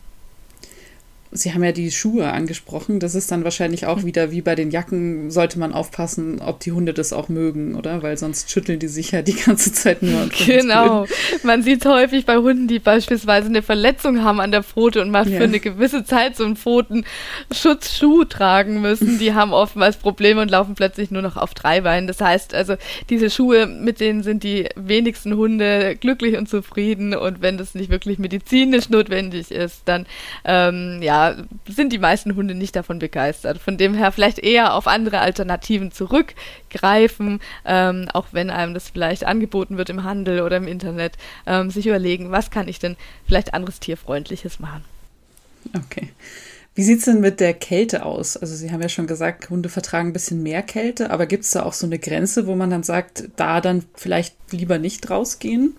Sie 1.31 1.53
haben 1.53 1.63
ja 1.63 1.71
die 1.71 1.91
Schuhe 1.91 2.31
angesprochen. 2.31 2.99
Das 2.99 3.15
ist 3.15 3.31
dann 3.31 3.43
wahrscheinlich 3.43 3.85
auch 3.85 4.03
wieder 4.03 4.31
wie 4.31 4.41
bei 4.41 4.55
den 4.55 4.71
Jacken, 4.71 5.29
sollte 5.29 5.59
man 5.59 5.73
aufpassen, 5.73 6.39
ob 6.39 6.59
die 6.59 6.71
Hunde 6.71 6.93
das 6.93 7.13
auch 7.13 7.29
mögen, 7.29 7.75
oder? 7.75 8.01
Weil 8.01 8.17
sonst 8.17 8.49
schütteln 8.49 8.79
die 8.79 8.87
sich 8.87 9.11
ja 9.11 9.21
die 9.21 9.35
ganze 9.35 9.73
Zeit 9.73 10.01
nur. 10.01 10.21
Und 10.23 10.33
genau. 10.33 11.05
Man 11.43 11.63
sieht 11.63 11.85
es 11.85 11.91
häufig 11.91 12.25
bei 12.25 12.37
Hunden, 12.37 12.67
die 12.67 12.79
beispielsweise 12.79 13.47
eine 13.47 13.61
Verletzung 13.61 14.23
haben 14.23 14.39
an 14.39 14.51
der 14.51 14.63
Pfote 14.63 15.01
und 15.01 15.11
mal 15.11 15.27
ja. 15.27 15.37
für 15.37 15.43
eine 15.43 15.59
gewisse 15.59 16.05
Zeit 16.05 16.37
so 16.37 16.45
einen 16.45 16.55
Pfotenschutzschuh 16.55 18.23
tragen 18.25 18.81
müssen. 18.81 19.19
Die 19.19 19.33
haben 19.33 19.53
oftmals 19.53 19.97
Probleme 19.97 20.41
und 20.41 20.51
laufen 20.51 20.75
plötzlich 20.75 21.11
nur 21.11 21.21
noch 21.21 21.37
auf 21.37 21.53
drei 21.53 21.81
Beinen. 21.81 22.07
Das 22.07 22.21
heißt 22.21 22.53
also, 22.53 22.75
diese 23.09 23.29
Schuhe, 23.29 23.67
mit 23.67 23.99
denen 23.99 24.23
sind 24.23 24.43
die 24.43 24.69
wenigsten 24.75 25.35
Hunde 25.35 25.95
glücklich 25.95 26.37
und 26.37 26.47
zufrieden. 26.47 27.13
Und 27.13 27.41
wenn 27.41 27.57
das 27.57 27.75
nicht 27.75 27.89
wirklich 27.89 28.19
medizinisch 28.19 28.89
notwendig 28.89 29.51
ist, 29.51 29.81
dann 29.85 30.05
ähm, 30.45 30.99
ja, 31.01 31.26
sind 31.67 31.93
die 31.93 31.99
meisten 31.99 32.35
Hunde 32.35 32.55
nicht 32.55 32.75
davon 32.75 32.99
begeistert. 32.99 33.59
Von 33.59 33.77
dem 33.77 33.93
her 33.93 34.11
vielleicht 34.11 34.39
eher 34.39 34.73
auf 34.73 34.87
andere 34.87 35.19
Alternativen 35.19 35.91
zurückgreifen, 35.91 37.39
ähm, 37.65 38.07
auch 38.13 38.27
wenn 38.31 38.49
einem 38.49 38.73
das 38.73 38.89
vielleicht 38.89 39.25
angeboten 39.25 39.77
wird 39.77 39.89
im 39.89 40.03
Handel 40.03 40.41
oder 40.41 40.57
im 40.57 40.67
Internet, 40.67 41.13
ähm, 41.45 41.69
sich 41.69 41.87
überlegen, 41.87 42.31
was 42.31 42.51
kann 42.51 42.67
ich 42.67 42.79
denn 42.79 42.95
vielleicht 43.25 43.53
anderes 43.53 43.79
Tierfreundliches 43.79 44.59
machen. 44.59 44.83
Okay. 45.75 46.09
Wie 46.77 46.83
sieht 46.83 46.99
es 46.99 47.05
denn 47.05 47.21
mit 47.21 47.39
der 47.39 47.55
Kälte 47.55 48.05
aus? 48.05 48.37
Also 48.37 48.53
Sie 48.55 48.71
haben 48.71 48.83
ja 48.83 48.89
schon 48.89 49.07
gesagt, 49.07 49.49
Hunde 49.49 49.67
vertragen 49.67 50.09
ein 50.09 50.13
bisschen 50.13 50.43
mehr 50.43 50.61
Kälte, 50.61 51.09
aber 51.09 51.25
gibt 51.25 51.43
es 51.43 51.49
da 51.49 51.63
auch 51.63 51.73
so 51.73 51.87
eine 51.87 51.97
Grenze, 51.97 52.45
wo 52.45 52.53
man 52.53 52.69
dann 52.69 52.83
sagt, 52.83 53.29
da 53.35 53.61
dann 53.61 53.83
vielleicht 53.95 54.35
lieber 54.51 54.77
nicht 54.77 55.09
rausgehen? 55.09 55.75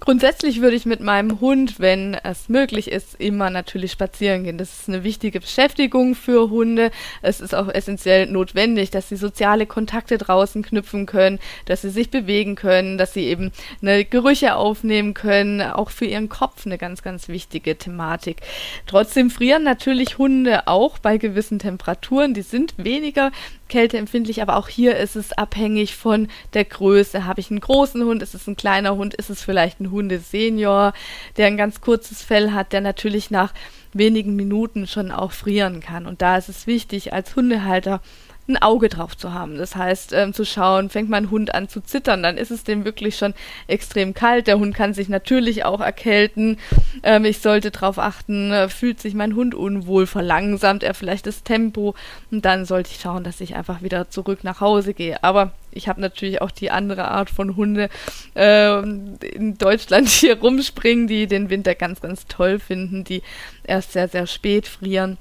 Grundsätzlich 0.00 0.62
würde 0.62 0.76
ich 0.76 0.86
mit 0.86 1.00
meinem 1.00 1.40
Hund, 1.40 1.78
wenn 1.78 2.14
es 2.14 2.48
möglich 2.48 2.90
ist, 2.90 3.20
immer 3.20 3.50
natürlich 3.50 3.92
spazieren 3.92 4.44
gehen. 4.44 4.56
Das 4.56 4.80
ist 4.80 4.88
eine 4.88 5.04
wichtige 5.04 5.40
Beschäftigung 5.40 6.14
für 6.14 6.48
Hunde. 6.48 6.90
Es 7.20 7.42
ist 7.42 7.54
auch 7.54 7.68
essentiell 7.68 8.26
notwendig, 8.26 8.90
dass 8.90 9.10
sie 9.10 9.16
soziale 9.16 9.66
Kontakte 9.66 10.16
draußen 10.16 10.62
knüpfen 10.62 11.04
können, 11.04 11.38
dass 11.66 11.82
sie 11.82 11.90
sich 11.90 12.10
bewegen 12.10 12.54
können, 12.54 12.96
dass 12.96 13.12
sie 13.12 13.26
eben 13.26 13.52
eine 13.82 14.06
Gerüche 14.06 14.56
aufnehmen 14.56 15.12
können. 15.12 15.60
Auch 15.60 15.90
für 15.90 16.06
ihren 16.06 16.30
Kopf 16.30 16.64
eine 16.64 16.78
ganz, 16.78 17.02
ganz 17.02 17.28
wichtige 17.28 17.76
Thematik. 17.76 18.38
Trotzdem 18.86 19.30
frieren 19.30 19.64
natürlich 19.64 20.16
Hunde 20.16 20.66
auch 20.66 20.98
bei 20.98 21.18
gewissen 21.18 21.58
Temperaturen. 21.58 22.32
Die 22.32 22.42
sind 22.42 22.72
weniger 22.78 23.32
kälteempfindlich, 23.70 24.42
aber 24.42 24.56
auch 24.56 24.68
hier 24.68 24.98
ist 24.98 25.16
es 25.16 25.32
abhängig 25.32 25.96
von 25.96 26.28
der 26.52 26.66
Größe. 26.66 27.24
Habe 27.24 27.40
ich 27.40 27.50
einen 27.50 27.60
großen 27.60 28.04
Hund, 28.04 28.22
ist 28.22 28.34
es 28.34 28.46
ein 28.46 28.56
kleiner 28.56 28.96
Hund, 28.96 29.14
ist 29.14 29.30
es 29.30 29.42
vielleicht 29.42 29.80
ein 29.80 29.90
Hundesenior, 29.90 30.92
der 31.38 31.46
ein 31.46 31.56
ganz 31.56 31.80
kurzes 31.80 32.22
Fell 32.22 32.52
hat, 32.52 32.74
der 32.74 32.82
natürlich 32.82 33.30
nach 33.30 33.54
wenigen 33.94 34.36
Minuten 34.36 34.86
schon 34.86 35.10
auch 35.10 35.32
frieren 35.32 35.80
kann. 35.80 36.06
Und 36.06 36.20
da 36.20 36.36
ist 36.36 36.50
es 36.50 36.66
wichtig, 36.66 37.14
als 37.14 37.34
Hundehalter 37.34 38.02
ein 38.50 38.60
Auge 38.60 38.88
drauf 38.88 39.16
zu 39.16 39.32
haben. 39.32 39.56
Das 39.56 39.76
heißt, 39.76 40.12
ähm, 40.12 40.34
zu 40.34 40.44
schauen, 40.44 40.90
fängt 40.90 41.08
mein 41.08 41.30
Hund 41.30 41.54
an 41.54 41.68
zu 41.68 41.80
zittern, 41.80 42.22
dann 42.22 42.36
ist 42.36 42.50
es 42.50 42.64
dem 42.64 42.84
wirklich 42.84 43.16
schon 43.16 43.34
extrem 43.66 44.14
kalt. 44.14 44.46
Der 44.46 44.58
Hund 44.58 44.74
kann 44.74 44.92
sich 44.92 45.08
natürlich 45.08 45.64
auch 45.64 45.80
erkälten. 45.80 46.58
Ähm, 47.02 47.24
ich 47.24 47.38
sollte 47.40 47.70
darauf 47.70 47.98
achten, 47.98 48.52
äh, 48.52 48.68
fühlt 48.68 49.00
sich 49.00 49.14
mein 49.14 49.34
Hund 49.34 49.54
unwohl, 49.54 50.06
verlangsamt 50.06 50.82
er 50.82 50.94
vielleicht 50.94 51.26
das 51.26 51.42
Tempo 51.42 51.94
und 52.30 52.44
dann 52.44 52.64
sollte 52.64 52.90
ich 52.92 53.00
schauen, 53.00 53.24
dass 53.24 53.40
ich 53.40 53.54
einfach 53.54 53.82
wieder 53.82 54.10
zurück 54.10 54.44
nach 54.44 54.60
Hause 54.60 54.92
gehe. 54.94 55.22
Aber 55.22 55.52
ich 55.72 55.88
habe 55.88 56.00
natürlich 56.00 56.42
auch 56.42 56.50
die 56.50 56.70
andere 56.70 57.08
Art 57.08 57.30
von 57.30 57.56
Hunde 57.56 57.88
äh, 58.34 58.80
in 58.80 59.56
Deutschland 59.58 60.08
hier 60.08 60.38
rumspringen, 60.38 61.06
die 61.06 61.26
den 61.26 61.50
Winter 61.50 61.74
ganz, 61.74 62.00
ganz 62.00 62.26
toll 62.26 62.58
finden, 62.58 63.04
die 63.04 63.22
erst 63.64 63.92
sehr, 63.92 64.08
sehr 64.08 64.26
spät 64.26 64.66
frieren 64.66 65.16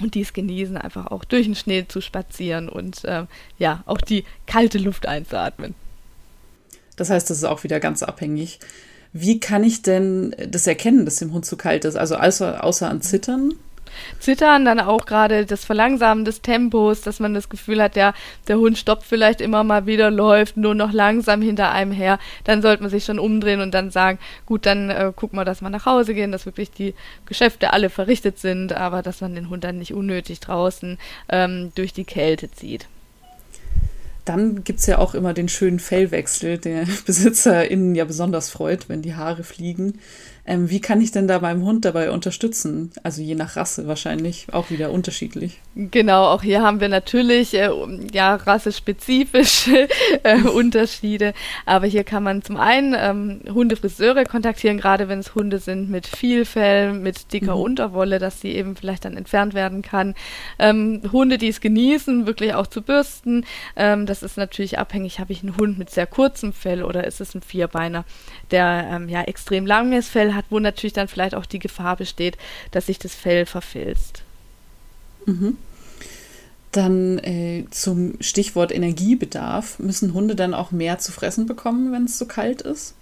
und 0.00 0.14
dies 0.14 0.32
genießen, 0.32 0.76
einfach 0.76 1.06
auch 1.08 1.24
durch 1.24 1.46
den 1.46 1.54
Schnee 1.54 1.86
zu 1.86 2.00
spazieren 2.00 2.68
und 2.68 3.04
äh, 3.04 3.26
ja, 3.58 3.82
auch 3.86 4.00
die 4.00 4.24
kalte 4.46 4.78
Luft 4.78 5.06
einzuatmen. 5.06 5.74
Das 6.96 7.10
heißt, 7.10 7.28
das 7.30 7.38
ist 7.38 7.44
auch 7.44 7.64
wieder 7.64 7.80
ganz 7.80 8.02
abhängig. 8.02 8.58
Wie 9.12 9.40
kann 9.40 9.64
ich 9.64 9.82
denn 9.82 10.34
das 10.48 10.66
erkennen, 10.66 11.04
dass 11.04 11.16
dem 11.16 11.32
Hund 11.32 11.44
zu 11.44 11.56
kalt 11.56 11.84
ist? 11.84 11.96
Also 11.96 12.16
außer, 12.16 12.64
außer 12.64 12.88
an 12.88 13.02
Zittern? 13.02 13.54
Zittern, 14.18 14.64
dann 14.64 14.80
auch 14.80 15.06
gerade 15.06 15.46
das 15.46 15.64
Verlangsamen 15.64 16.24
des 16.24 16.42
Tempos, 16.42 17.00
dass 17.00 17.20
man 17.20 17.34
das 17.34 17.48
Gefühl 17.48 17.82
hat, 17.82 17.96
ja, 17.96 18.14
der 18.48 18.58
Hund 18.58 18.78
stoppt 18.78 19.04
vielleicht 19.04 19.40
immer 19.40 19.64
mal 19.64 19.86
wieder, 19.86 20.10
läuft 20.10 20.56
nur 20.56 20.74
noch 20.74 20.92
langsam 20.92 21.42
hinter 21.42 21.70
einem 21.70 21.92
her, 21.92 22.18
dann 22.44 22.62
sollte 22.62 22.82
man 22.82 22.90
sich 22.90 23.04
schon 23.04 23.18
umdrehen 23.18 23.60
und 23.60 23.72
dann 23.72 23.90
sagen, 23.90 24.18
gut, 24.46 24.66
dann 24.66 24.90
äh, 24.90 25.12
gucken 25.14 25.38
wir, 25.38 25.44
dass 25.44 25.60
wir 25.60 25.70
nach 25.70 25.86
Hause 25.86 26.14
gehen, 26.14 26.32
dass 26.32 26.46
wirklich 26.46 26.70
die 26.70 26.94
Geschäfte 27.26 27.72
alle 27.72 27.90
verrichtet 27.90 28.38
sind, 28.38 28.72
aber 28.72 29.02
dass 29.02 29.20
man 29.20 29.34
den 29.34 29.50
Hund 29.50 29.64
dann 29.64 29.78
nicht 29.78 29.94
unnötig 29.94 30.40
draußen 30.40 30.98
ähm, 31.28 31.72
durch 31.74 31.92
die 31.92 32.04
Kälte 32.04 32.50
zieht. 32.50 32.86
Dann 34.24 34.62
gibt 34.62 34.78
es 34.78 34.86
ja 34.86 34.98
auch 34.98 35.14
immer 35.14 35.34
den 35.34 35.48
schönen 35.48 35.80
Fellwechsel, 35.80 36.58
der 36.58 36.86
BesitzerInnen 37.06 37.94
ja 37.94 38.04
besonders 38.04 38.50
freut, 38.50 38.88
wenn 38.88 39.02
die 39.02 39.14
Haare 39.14 39.44
fliegen. 39.44 39.98
Ähm, 40.44 40.70
wie 40.70 40.80
kann 40.80 41.00
ich 41.00 41.12
denn 41.12 41.28
da 41.28 41.38
meinem 41.38 41.62
Hund 41.62 41.84
dabei 41.84 42.10
unterstützen? 42.10 42.90
Also 43.04 43.22
je 43.22 43.36
nach 43.36 43.54
Rasse 43.54 43.86
wahrscheinlich 43.86 44.46
auch 44.52 44.70
wieder 44.70 44.90
unterschiedlich. 44.90 45.60
Genau, 45.76 46.24
auch 46.24 46.42
hier 46.42 46.62
haben 46.62 46.80
wir 46.80 46.88
natürlich 46.88 47.54
äh, 47.54 47.70
ja 48.12 48.34
rassespezifische 48.34 49.88
äh, 50.24 50.40
Unterschiede. 50.48 51.32
Aber 51.64 51.86
hier 51.86 52.02
kann 52.02 52.24
man 52.24 52.42
zum 52.42 52.56
einen 52.56 52.94
ähm, 52.98 53.54
Hundefriseure 53.54 54.24
kontaktieren, 54.24 54.78
gerade 54.78 55.08
wenn 55.08 55.20
es 55.20 55.36
Hunde 55.36 55.60
sind 55.60 55.90
mit 55.90 56.08
viel 56.08 56.44
Fell, 56.44 56.92
mit 56.92 57.32
dicker 57.32 57.54
mhm. 57.54 57.62
Unterwolle, 57.62 58.18
dass 58.18 58.40
sie 58.40 58.52
eben 58.52 58.74
vielleicht 58.74 59.04
dann 59.04 59.16
entfernt 59.16 59.54
werden 59.54 59.82
kann. 59.82 60.14
Ähm, 60.58 61.02
Hunde, 61.12 61.38
die 61.38 61.48
es 61.48 61.60
genießen, 61.60 62.26
wirklich 62.26 62.54
auch 62.54 62.66
zu 62.66 62.82
bürsten. 62.82 63.46
Ähm, 63.76 64.06
das 64.06 64.24
ist 64.24 64.36
natürlich 64.36 64.78
abhängig, 64.80 65.20
habe 65.20 65.32
ich 65.32 65.42
einen 65.42 65.56
Hund 65.56 65.78
mit 65.78 65.90
sehr 65.90 66.08
kurzem 66.08 66.52
Fell 66.52 66.82
oder 66.82 67.06
ist 67.06 67.20
es 67.20 67.34
ein 67.34 67.42
Vierbeiner, 67.42 68.04
der 68.50 68.88
ähm, 68.90 69.08
ja 69.08 69.22
extrem 69.22 69.66
langes 69.66 70.08
Fell 70.08 70.31
hat, 70.34 70.46
wo 70.50 70.58
natürlich 70.58 70.92
dann 70.92 71.08
vielleicht 71.08 71.34
auch 71.34 71.46
die 71.46 71.58
Gefahr 71.58 71.96
besteht, 71.96 72.36
dass 72.70 72.86
sich 72.86 72.98
das 72.98 73.14
Fell 73.14 73.46
verfilzt. 73.46 74.22
Mhm. 75.26 75.56
Dann 76.72 77.18
äh, 77.18 77.64
zum 77.70 78.14
Stichwort 78.20 78.72
Energiebedarf. 78.72 79.78
Müssen 79.78 80.14
Hunde 80.14 80.34
dann 80.34 80.54
auch 80.54 80.70
mehr 80.70 80.98
zu 80.98 81.12
fressen 81.12 81.46
bekommen, 81.46 81.92
wenn 81.92 82.04
es 82.04 82.18
so 82.18 82.26
kalt 82.26 82.62
ist? 82.62 82.94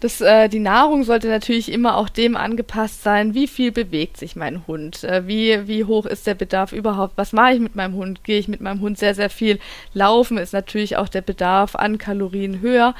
Das, 0.00 0.20
äh, 0.20 0.48
die 0.48 0.58
Nahrung 0.58 1.04
sollte 1.04 1.28
natürlich 1.28 1.72
immer 1.72 1.96
auch 1.96 2.08
dem 2.08 2.36
angepasst 2.36 3.02
sein, 3.02 3.34
wie 3.34 3.46
viel 3.46 3.72
bewegt 3.72 4.16
sich 4.16 4.36
mein 4.36 4.66
Hund, 4.66 5.04
äh, 5.04 5.26
wie, 5.26 5.66
wie 5.66 5.84
hoch 5.84 6.04
ist 6.06 6.26
der 6.26 6.34
Bedarf 6.34 6.72
überhaupt, 6.72 7.14
was 7.16 7.32
mache 7.32 7.54
ich 7.54 7.60
mit 7.60 7.74
meinem 7.74 7.94
Hund, 7.94 8.24
gehe 8.24 8.38
ich 8.38 8.48
mit 8.48 8.60
meinem 8.60 8.80
Hund 8.80 8.98
sehr, 8.98 9.14
sehr 9.14 9.30
viel 9.30 9.58
laufen, 9.94 10.36
ist 10.36 10.52
natürlich 10.52 10.96
auch 10.96 11.08
der 11.08 11.22
Bedarf 11.22 11.74
an 11.74 11.98
Kalorien 11.98 12.60
höher 12.60 12.94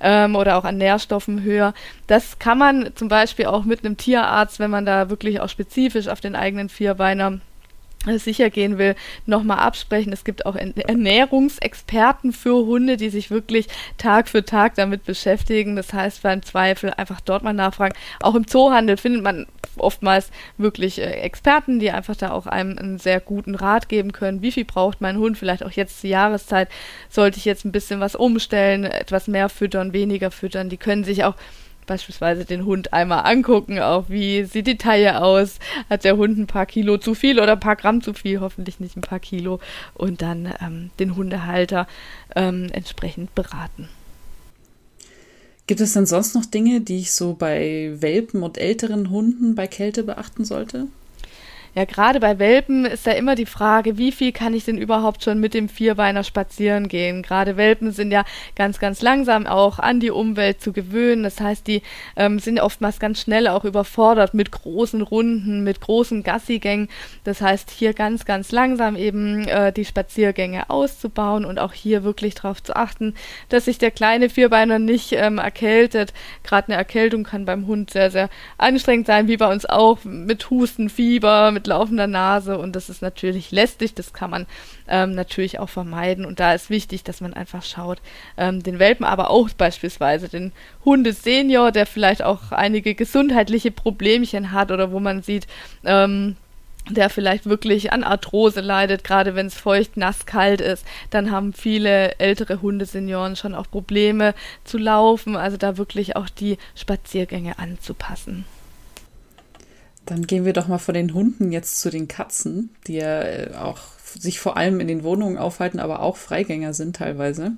ähm, 0.00 0.36
oder 0.36 0.58
auch 0.58 0.64
an 0.64 0.76
Nährstoffen 0.76 1.42
höher. 1.42 1.72
Das 2.06 2.38
kann 2.38 2.58
man 2.58 2.90
zum 2.94 3.08
Beispiel 3.08 3.46
auch 3.46 3.64
mit 3.64 3.84
einem 3.84 3.96
Tierarzt, 3.96 4.58
wenn 4.58 4.70
man 4.70 4.84
da 4.84 5.08
wirklich 5.08 5.40
auch 5.40 5.48
spezifisch 5.48 6.08
auf 6.08 6.20
den 6.20 6.36
eigenen 6.36 6.68
Vierbeiner 6.68 7.40
sicher 8.06 8.48
gehen 8.48 8.78
will, 8.78 8.94
nochmal 9.26 9.58
absprechen. 9.58 10.12
Es 10.12 10.24
gibt 10.24 10.46
auch 10.46 10.56
Ernährungsexperten 10.56 12.32
für 12.32 12.64
Hunde, 12.66 12.96
die 12.96 13.10
sich 13.10 13.30
wirklich 13.30 13.66
Tag 13.98 14.28
für 14.28 14.44
Tag 14.44 14.74
damit 14.76 15.04
beschäftigen. 15.04 15.76
Das 15.76 15.92
heißt, 15.92 16.22
beim 16.22 16.42
Zweifel 16.42 16.94
einfach 16.96 17.20
dort 17.20 17.42
mal 17.42 17.52
nachfragen. 17.52 17.94
Auch 18.20 18.34
im 18.34 18.46
Zoohandel 18.46 18.96
findet 18.96 19.22
man 19.22 19.46
oftmals 19.76 20.30
wirklich 20.56 20.98
äh, 20.98 21.10
Experten, 21.10 21.78
die 21.78 21.90
einfach 21.90 22.16
da 22.16 22.30
auch 22.32 22.46
einem 22.46 22.78
einen 22.78 22.98
sehr 22.98 23.20
guten 23.20 23.54
Rat 23.54 23.88
geben 23.88 24.12
können. 24.12 24.42
Wie 24.42 24.52
viel 24.52 24.64
braucht 24.64 25.00
mein 25.00 25.18
Hund? 25.18 25.36
Vielleicht 25.36 25.64
auch 25.64 25.72
jetzt 25.72 26.00
zur 26.00 26.10
Jahreszeit. 26.10 26.68
Sollte 27.08 27.38
ich 27.38 27.44
jetzt 27.44 27.64
ein 27.64 27.72
bisschen 27.72 28.00
was 28.00 28.16
umstellen, 28.16 28.84
etwas 28.84 29.28
mehr 29.28 29.48
füttern, 29.48 29.92
weniger 29.92 30.30
füttern? 30.30 30.68
Die 30.70 30.76
können 30.76 31.04
sich 31.04 31.24
auch 31.24 31.34
beispielsweise 31.90 32.44
den 32.44 32.66
Hund 32.66 32.92
einmal 32.92 33.24
angucken, 33.24 33.80
auch 33.80 34.08
wie 34.08 34.44
sieht 34.44 34.68
die 34.68 34.78
Taille 34.78 35.20
aus, 35.20 35.58
hat 35.90 36.04
der 36.04 36.16
Hund 36.16 36.38
ein 36.38 36.46
paar 36.46 36.64
Kilo 36.64 36.98
zu 36.98 37.16
viel 37.16 37.40
oder 37.40 37.54
ein 37.54 37.60
paar 37.60 37.74
Gramm 37.74 38.00
zu 38.00 38.14
viel, 38.14 38.38
hoffentlich 38.38 38.78
nicht 38.78 38.96
ein 38.96 39.00
paar 39.00 39.18
Kilo, 39.18 39.58
und 39.94 40.22
dann 40.22 40.54
ähm, 40.64 40.90
den 41.00 41.16
Hundehalter 41.16 41.88
ähm, 42.36 42.68
entsprechend 42.72 43.34
beraten. 43.34 43.88
Gibt 45.66 45.80
es 45.80 45.94
denn 45.94 46.06
sonst 46.06 46.36
noch 46.36 46.46
Dinge, 46.46 46.80
die 46.80 46.98
ich 46.98 47.10
so 47.10 47.34
bei 47.34 47.96
Welpen 47.98 48.44
und 48.44 48.56
älteren 48.56 49.10
Hunden 49.10 49.56
bei 49.56 49.66
Kälte 49.66 50.04
beachten 50.04 50.44
sollte? 50.44 50.86
Ja, 51.72 51.84
gerade 51.84 52.18
bei 52.18 52.40
Welpen 52.40 52.84
ist 52.84 53.06
da 53.06 53.12
immer 53.12 53.36
die 53.36 53.46
Frage, 53.46 53.96
wie 53.96 54.10
viel 54.10 54.32
kann 54.32 54.54
ich 54.54 54.64
denn 54.64 54.76
überhaupt 54.76 55.22
schon 55.22 55.38
mit 55.38 55.54
dem 55.54 55.68
Vierbeiner 55.68 56.24
spazieren 56.24 56.88
gehen? 56.88 57.22
Gerade 57.22 57.56
Welpen 57.56 57.92
sind 57.92 58.10
ja 58.10 58.24
ganz, 58.56 58.80
ganz 58.80 59.02
langsam 59.02 59.46
auch 59.46 59.78
an 59.78 60.00
die 60.00 60.10
Umwelt 60.10 60.60
zu 60.60 60.72
gewöhnen. 60.72 61.22
Das 61.22 61.40
heißt, 61.40 61.68
die 61.68 61.82
ähm, 62.16 62.40
sind 62.40 62.58
oftmals 62.58 62.98
ganz 62.98 63.20
schnell 63.20 63.46
auch 63.46 63.64
überfordert 63.64 64.34
mit 64.34 64.50
großen 64.50 65.00
Runden, 65.00 65.62
mit 65.62 65.80
großen 65.80 66.24
Gassigängen. 66.24 66.88
Das 67.22 67.40
heißt, 67.40 67.70
hier 67.70 67.94
ganz, 67.94 68.24
ganz 68.24 68.50
langsam 68.50 68.96
eben 68.96 69.46
äh, 69.46 69.72
die 69.72 69.84
Spaziergänge 69.84 70.70
auszubauen 70.70 71.44
und 71.44 71.60
auch 71.60 71.72
hier 71.72 72.02
wirklich 72.02 72.34
darauf 72.34 72.60
zu 72.60 72.74
achten, 72.74 73.14
dass 73.48 73.66
sich 73.66 73.78
der 73.78 73.92
kleine 73.92 74.28
Vierbeiner 74.28 74.80
nicht 74.80 75.12
ähm, 75.12 75.38
erkältet. 75.38 76.14
Gerade 76.42 76.68
eine 76.68 76.78
Erkältung 76.78 77.22
kann 77.22 77.44
beim 77.44 77.68
Hund 77.68 77.90
sehr, 77.90 78.10
sehr 78.10 78.28
anstrengend 78.58 79.06
sein, 79.06 79.28
wie 79.28 79.36
bei 79.36 79.46
uns 79.52 79.66
auch 79.66 79.98
mit 80.02 80.50
Husten, 80.50 80.88
Fieber, 80.88 81.59
mit 81.60 81.66
laufender 81.66 82.06
Nase 82.06 82.56
und 82.56 82.74
das 82.74 82.88
ist 82.88 83.02
natürlich 83.02 83.50
lästig, 83.50 83.94
das 83.94 84.14
kann 84.14 84.30
man 84.30 84.46
ähm, 84.88 85.14
natürlich 85.14 85.58
auch 85.58 85.68
vermeiden 85.68 86.24
und 86.24 86.40
da 86.40 86.54
ist 86.54 86.70
wichtig, 86.70 87.04
dass 87.04 87.20
man 87.20 87.34
einfach 87.34 87.62
schaut, 87.62 87.98
ähm, 88.38 88.62
den 88.62 88.78
Welpen, 88.78 89.04
aber 89.04 89.28
auch 89.28 89.50
beispielsweise 89.50 90.30
den 90.30 90.52
Hundesenior, 90.86 91.70
der 91.70 91.84
vielleicht 91.84 92.22
auch 92.22 92.52
einige 92.52 92.94
gesundheitliche 92.94 93.70
Problemchen 93.70 94.52
hat 94.52 94.70
oder 94.70 94.90
wo 94.90 95.00
man 95.00 95.22
sieht, 95.22 95.46
ähm, 95.84 96.36
der 96.88 97.10
vielleicht 97.10 97.44
wirklich 97.44 97.92
an 97.92 98.04
Arthrose 98.04 98.62
leidet, 98.62 99.04
gerade 99.04 99.34
wenn 99.34 99.46
es 99.46 99.54
feucht, 99.54 99.98
nass, 99.98 100.24
kalt 100.24 100.62
ist, 100.62 100.86
dann 101.10 101.30
haben 101.30 101.52
viele 101.52 102.18
ältere 102.18 102.62
Hundesenioren 102.62 103.36
schon 103.36 103.54
auch 103.54 103.70
Probleme 103.70 104.34
zu 104.64 104.78
laufen, 104.78 105.36
also 105.36 105.58
da 105.58 105.76
wirklich 105.76 106.16
auch 106.16 106.30
die 106.30 106.56
Spaziergänge 106.74 107.58
anzupassen. 107.58 108.46
Dann 110.10 110.26
gehen 110.26 110.44
wir 110.44 110.52
doch 110.52 110.66
mal 110.66 110.78
von 110.78 110.94
den 110.94 111.14
Hunden 111.14 111.52
jetzt 111.52 111.80
zu 111.80 111.88
den 111.88 112.08
Katzen, 112.08 112.70
die 112.88 112.94
ja 112.94 113.22
äh, 113.22 113.54
auch 113.54 113.78
sich 114.18 114.40
vor 114.40 114.56
allem 114.56 114.80
in 114.80 114.88
den 114.88 115.04
Wohnungen 115.04 115.38
aufhalten, 115.38 115.78
aber 115.78 116.00
auch 116.00 116.16
Freigänger 116.16 116.74
sind 116.74 116.96
teilweise. 116.96 117.52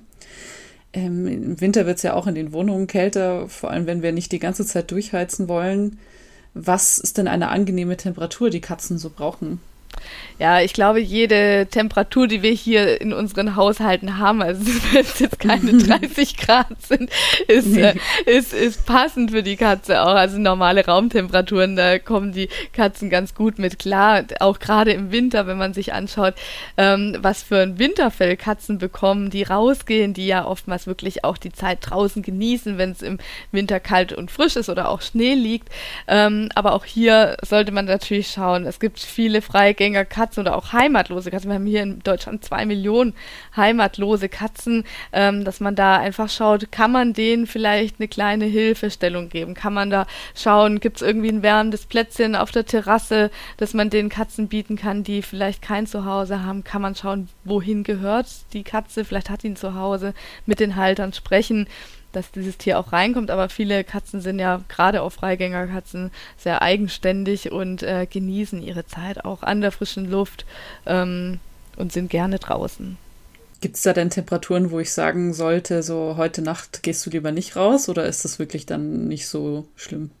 Ähm, 0.93 1.25
Im 1.25 1.61
Winter 1.61 1.87
wird 1.87 1.97
es 1.97 2.03
ja 2.03 2.13
auch 2.13 2.27
in 2.27 2.35
den 2.35 2.53
Wohnungen 2.53 2.85
kälter, 2.85 3.49
vor 3.49 3.71
allem 3.71 3.87
wenn 3.87 4.03
wir 4.03 4.11
nicht 4.11 4.31
die 4.31 4.37
ganze 4.37 4.67
Zeit 4.67 4.91
durchheizen 4.91 5.47
wollen. 5.47 5.97
Was 6.53 6.99
ist 6.99 7.17
denn 7.17 7.27
eine 7.27 7.49
angenehme 7.49 7.97
Temperatur, 7.97 8.51
die 8.51 8.61
Katzen 8.61 8.99
so 8.99 9.09
brauchen? 9.09 9.59
Ja, 10.39 10.61
ich 10.61 10.73
glaube, 10.73 10.99
jede 10.99 11.67
Temperatur, 11.69 12.27
die 12.27 12.41
wir 12.41 12.51
hier 12.51 12.99
in 12.99 13.13
unseren 13.13 13.55
Haushalten 13.55 14.17
haben, 14.17 14.41
also 14.41 14.65
wenn 14.91 15.01
es 15.01 15.19
jetzt 15.19 15.39
keine 15.39 15.71
30 15.77 16.37
Grad 16.37 16.81
sind, 16.81 17.09
ist, 17.47 17.67
nee. 17.67 17.81
äh, 17.81 17.95
ist, 18.25 18.53
ist 18.53 18.85
passend 18.85 19.31
für 19.31 19.43
die 19.43 19.55
Katze 19.55 20.01
auch. 20.01 20.15
Also 20.15 20.39
normale 20.39 20.85
Raumtemperaturen, 20.85 21.75
da 21.75 21.99
kommen 21.99 22.33
die 22.33 22.49
Katzen 22.73 23.09
ganz 23.09 23.35
gut 23.35 23.59
mit 23.59 23.79
klar. 23.79 24.23
Auch 24.39 24.59
gerade 24.59 24.91
im 24.91 25.11
Winter, 25.11 25.47
wenn 25.47 25.57
man 25.57 25.73
sich 25.73 25.93
anschaut, 25.93 26.33
ähm, 26.77 27.15
was 27.21 27.43
für 27.43 27.59
ein 27.59 27.77
Winterfell 27.79 28.35
Katzen 28.35 28.79
bekommen, 28.79 29.29
die 29.29 29.43
rausgehen, 29.43 30.13
die 30.13 30.27
ja 30.27 30.45
oftmals 30.45 30.87
wirklich 30.87 31.23
auch 31.23 31.37
die 31.37 31.53
Zeit 31.53 31.77
draußen 31.81 32.21
genießen, 32.21 32.77
wenn 32.77 32.91
es 32.91 33.01
im 33.01 33.19
Winter 33.51 33.79
kalt 33.79 34.11
und 34.11 34.31
frisch 34.31 34.55
ist 34.55 34.69
oder 34.69 34.89
auch 34.89 35.01
Schnee 35.01 35.35
liegt. 35.35 35.69
Ähm, 36.07 36.49
aber 36.55 36.73
auch 36.73 36.85
hier 36.85 37.37
sollte 37.43 37.71
man 37.71 37.85
natürlich 37.85 38.27
schauen, 38.27 38.65
es 38.65 38.79
gibt 38.79 38.99
viele 38.99 39.41
Freigänge 39.41 39.82
Freigängerkatzen 39.83 40.41
oder 40.41 40.55
auch 40.55 40.71
heimatlose 40.71 41.29
Katzen, 41.29 41.49
wir 41.49 41.55
haben 41.55 41.65
hier 41.65 41.83
in 41.83 41.99
Deutschland 41.99 42.43
zwei 42.43 42.65
Millionen 42.65 43.13
heimatlose 43.55 44.29
Katzen, 44.29 44.85
ähm, 45.11 45.43
dass 45.43 45.59
man 45.59 45.75
da 45.75 45.97
einfach 45.97 46.29
schaut, 46.29 46.71
kann 46.71 46.91
man 46.91 47.13
denen 47.13 47.47
vielleicht 47.47 47.99
eine 47.99 48.07
kleine 48.07 48.45
Hilfestellung 48.45 49.29
geben? 49.29 49.53
Kann 49.53 49.73
man 49.73 49.89
da 49.89 50.07
schauen, 50.35 50.79
gibt 50.79 50.97
es 50.97 51.01
irgendwie 51.01 51.29
ein 51.29 51.43
wärmendes 51.43 51.85
Plätzchen 51.85 52.35
auf 52.35 52.51
der 52.51 52.65
Terrasse, 52.65 53.29
dass 53.57 53.73
man 53.73 53.89
den 53.89 54.09
Katzen 54.09 54.47
bieten 54.47 54.77
kann, 54.77 55.03
die 55.03 55.21
vielleicht 55.21 55.61
kein 55.61 55.85
Zuhause 55.85 56.43
haben? 56.43 56.63
Kann 56.63 56.81
man 56.81 56.95
schauen, 56.95 57.27
wohin 57.43 57.83
gehört 57.83 58.27
die 58.53 58.63
Katze? 58.63 59.03
Vielleicht 59.03 59.29
hat 59.29 59.43
ihn 59.43 59.55
zu 59.55 59.75
Hause, 59.75 60.13
mit 60.45 60.59
den 60.59 60.75
Haltern 60.75 61.13
sprechen 61.13 61.67
dass 62.13 62.31
dieses 62.31 62.57
Tier 62.57 62.79
auch 62.79 62.93
reinkommt, 62.93 63.29
aber 63.31 63.49
viele 63.49 63.83
Katzen 63.83 64.21
sind 64.21 64.39
ja 64.39 64.61
gerade 64.69 65.01
auch 65.01 65.11
Freigängerkatzen 65.11 66.11
sehr 66.37 66.61
eigenständig 66.61 67.51
und 67.51 67.83
äh, 67.83 68.07
genießen 68.09 68.61
ihre 68.61 68.85
Zeit 68.85 69.25
auch 69.25 69.43
an 69.43 69.61
der 69.61 69.71
frischen 69.71 70.09
Luft 70.09 70.45
ähm, 70.85 71.39
und 71.75 71.91
sind 71.91 72.09
gerne 72.09 72.39
draußen. 72.39 72.97
Gibt 73.61 73.77
es 73.77 73.83
da 73.83 73.93
denn 73.93 74.09
Temperaturen, 74.09 74.71
wo 74.71 74.79
ich 74.79 74.91
sagen 74.91 75.33
sollte, 75.33 75.83
so 75.83 76.15
heute 76.17 76.41
Nacht 76.41 76.83
gehst 76.83 77.05
du 77.05 77.09
lieber 77.09 77.31
nicht 77.31 77.55
raus 77.55 77.87
oder 77.87 78.05
ist 78.05 78.25
das 78.25 78.37
wirklich 78.37 78.65
dann 78.65 79.07
nicht 79.07 79.27
so 79.27 79.67
schlimm? 79.75 80.11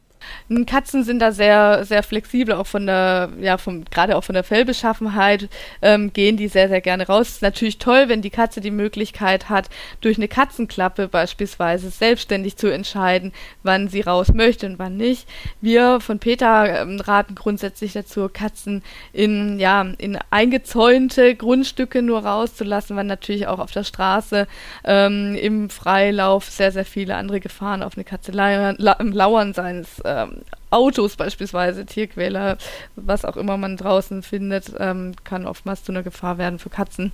Katzen 0.65 1.03
sind 1.03 1.19
da 1.19 1.31
sehr, 1.31 1.85
sehr 1.85 2.03
flexibel, 2.03 2.55
auch 2.55 2.67
von 2.67 2.85
der, 2.85 3.29
ja, 3.39 3.57
vom, 3.57 3.85
gerade 3.85 4.15
auch 4.15 4.23
von 4.23 4.35
der 4.35 4.43
Fellbeschaffenheit, 4.43 5.49
ähm, 5.81 6.13
gehen 6.13 6.37
die 6.37 6.47
sehr, 6.47 6.69
sehr 6.69 6.81
gerne 6.81 7.07
raus. 7.07 7.29
Ist 7.29 7.41
natürlich 7.41 7.77
toll, 7.77 8.05
wenn 8.07 8.21
die 8.21 8.29
Katze 8.29 8.61
die 8.61 8.71
Möglichkeit 8.71 9.49
hat, 9.49 9.69
durch 10.01 10.17
eine 10.17 10.27
Katzenklappe 10.27 11.07
beispielsweise 11.07 11.89
selbstständig 11.89 12.57
zu 12.57 12.67
entscheiden, 12.67 13.31
wann 13.63 13.87
sie 13.87 14.01
raus 14.01 14.33
möchte 14.33 14.65
und 14.65 14.79
wann 14.79 14.97
nicht. 14.97 15.27
Wir 15.61 15.99
von 15.99 16.19
Peter 16.19 16.81
ähm, 16.81 16.99
raten 16.99 17.35
grundsätzlich 17.35 17.93
dazu, 17.93 18.29
Katzen 18.31 18.83
in, 19.11 19.59
ja, 19.59 19.81
in 19.97 20.17
eingezäunte 20.29 21.35
Grundstücke 21.35 22.01
nur 22.01 22.25
rauszulassen, 22.25 22.95
weil 22.95 23.05
natürlich 23.05 23.47
auch 23.47 23.59
auf 23.59 23.71
der 23.71 23.83
Straße 23.83 24.47
ähm, 24.83 25.35
im 25.35 25.69
Freilauf 25.69 26.45
sehr, 26.45 26.71
sehr 26.71 26.85
viele 26.85 27.15
andere 27.15 27.39
Gefahren 27.39 27.83
auf 27.83 27.95
eine 27.95 28.03
Katze 28.03 28.31
lauern, 28.31 28.75
lauern 28.77 29.53
seien 29.53 29.79
es 29.79 29.99
äh, 29.99 30.09
ähm, 30.13 30.41
Autos 30.69 31.15
beispielsweise, 31.15 31.85
Tierquäler, 31.85 32.57
was 32.95 33.25
auch 33.25 33.37
immer 33.37 33.57
man 33.57 33.77
draußen 33.77 34.23
findet, 34.23 34.73
ähm, 34.79 35.13
kann 35.23 35.45
oftmals 35.45 35.83
zu 35.83 35.91
einer 35.91 36.03
Gefahr 36.03 36.37
werden 36.37 36.59
für 36.59 36.69
Katzen. 36.69 37.11